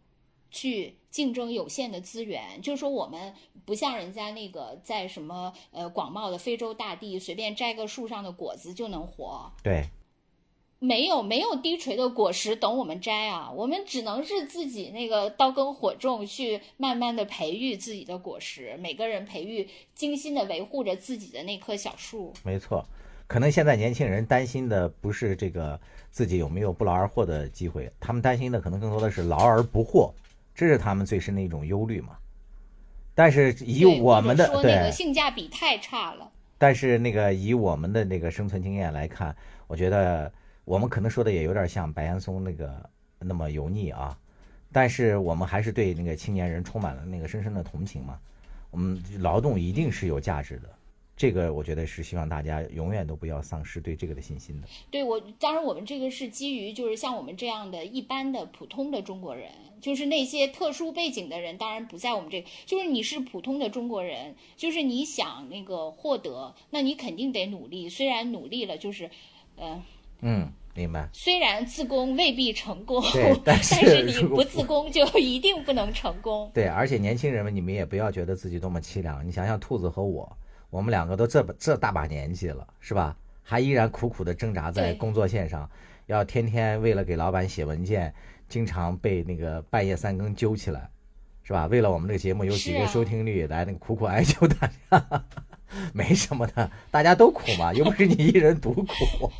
[0.52, 9.50] 去竞争有限的资源，就是说我们不像人家那个在什么呃广袤的非洲大地随便摘个树上的果子就能活。
[9.64, 9.84] 对。
[10.80, 18.76] 没有没有低垂的果实等我们摘啊，我们只能是自己那个刀耕火种，去慢慢的培育自己的果实。
[18.78, 22.32] 每个人培育，精心的维护着自己的那棵小树。
[22.44, 22.86] 没错，
[23.26, 25.80] 可能现在年轻人担心的不是这个
[26.12, 30.14] 自己有没有不劳而获的机会，他们担心的可能更多的是劳而不获，
[30.54, 32.16] 这是他们最深的一种忧虑嘛。
[33.16, 36.30] 但是以我们的说那个性价比太差了。
[36.56, 39.34] 但是那个以我们的那个生存经验来看，
[39.66, 40.32] 我觉得。
[40.68, 44.14] 我们可能说的也有点像白岩松那个那么油腻啊，
[44.70, 48.20] 但是我们还是对那个青年人充满了那个深深的同情嘛。
[48.70, 50.68] 我们劳动一定是有价值的，
[51.16, 54.68] 这个我觉得是希望大家永远都不要丧失对这个的信心的。
[54.90, 59.50] 对我，当然我们这个是基于就是像我们这样的一般的普通的中国人，
[59.80, 69.10] 就是那些特殊背景的人，当然不在我们这，就是你是普通的中国人，就是你想那个获得，那你肯定得努力，虽然努力了，就是，
[69.56, 69.82] 呃。
[70.20, 71.08] 嗯，明白。
[71.12, 73.02] 虽然自宫未必成功，
[73.44, 76.48] 但是你不自宫 就一定不能成功。
[76.54, 79.26] 对，而且年轻人们，你们也不要觉得自己多么凄凉。
[79.26, 80.38] 你想想，兔子和我，
[80.70, 83.16] 我们两个都这这大把年纪了，是吧？
[83.42, 85.68] 还依然苦苦的挣扎在工作线上，
[86.06, 88.14] 要天天为了给老板写文件，
[88.48, 90.88] 经常被那个半夜三更揪起来，
[91.42, 91.66] 是吧？
[91.66, 95.24] 为了我们这个节目有几个收听率来那个苦苦哀求大家，
[95.92, 99.32] 没什么的，大家都苦嘛，又不是你一人独苦。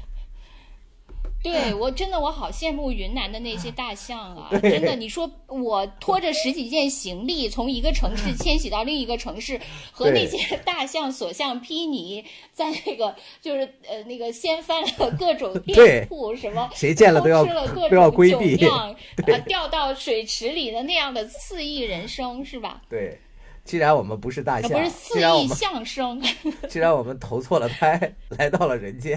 [1.40, 4.48] 对我真的我好羡慕云南的那些大象啊！
[4.60, 9.60] 真的，你说我拖着十几件行李从一个城市迁徙到另一个城市，
[9.92, 17.44] 和那些大象所向披靡，在那个就是呃那个掀翻了各种店铺，什么谁见了都要
[17.88, 18.58] 都要规避，
[19.26, 22.82] 呃掉到水池里的那样的肆意人生是吧？
[22.90, 23.18] 对，
[23.64, 26.20] 既然我们不是大象，不是肆意相声，
[26.68, 29.16] 既然我们投错了胎， 来到了人间，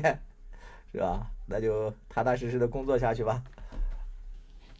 [0.94, 1.26] 是吧？
[1.52, 3.44] 那就踏踏实实的工作下去吧。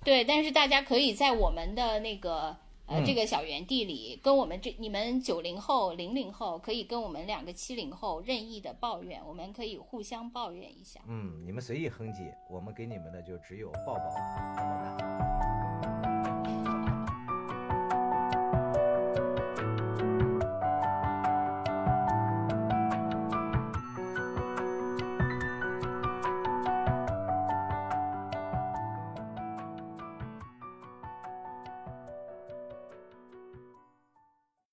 [0.04, 2.56] 对，但是大家可以在我们的那个
[2.88, 11.00] 呃这个小园地里，跟我们这你们九零后、零零后可以跟我们两个七零后任意的抱怨，我们可以互相抱怨一下。
[11.08, 14.10] 嗯，你们随意哼唧，我们给你们的就只有抱抱。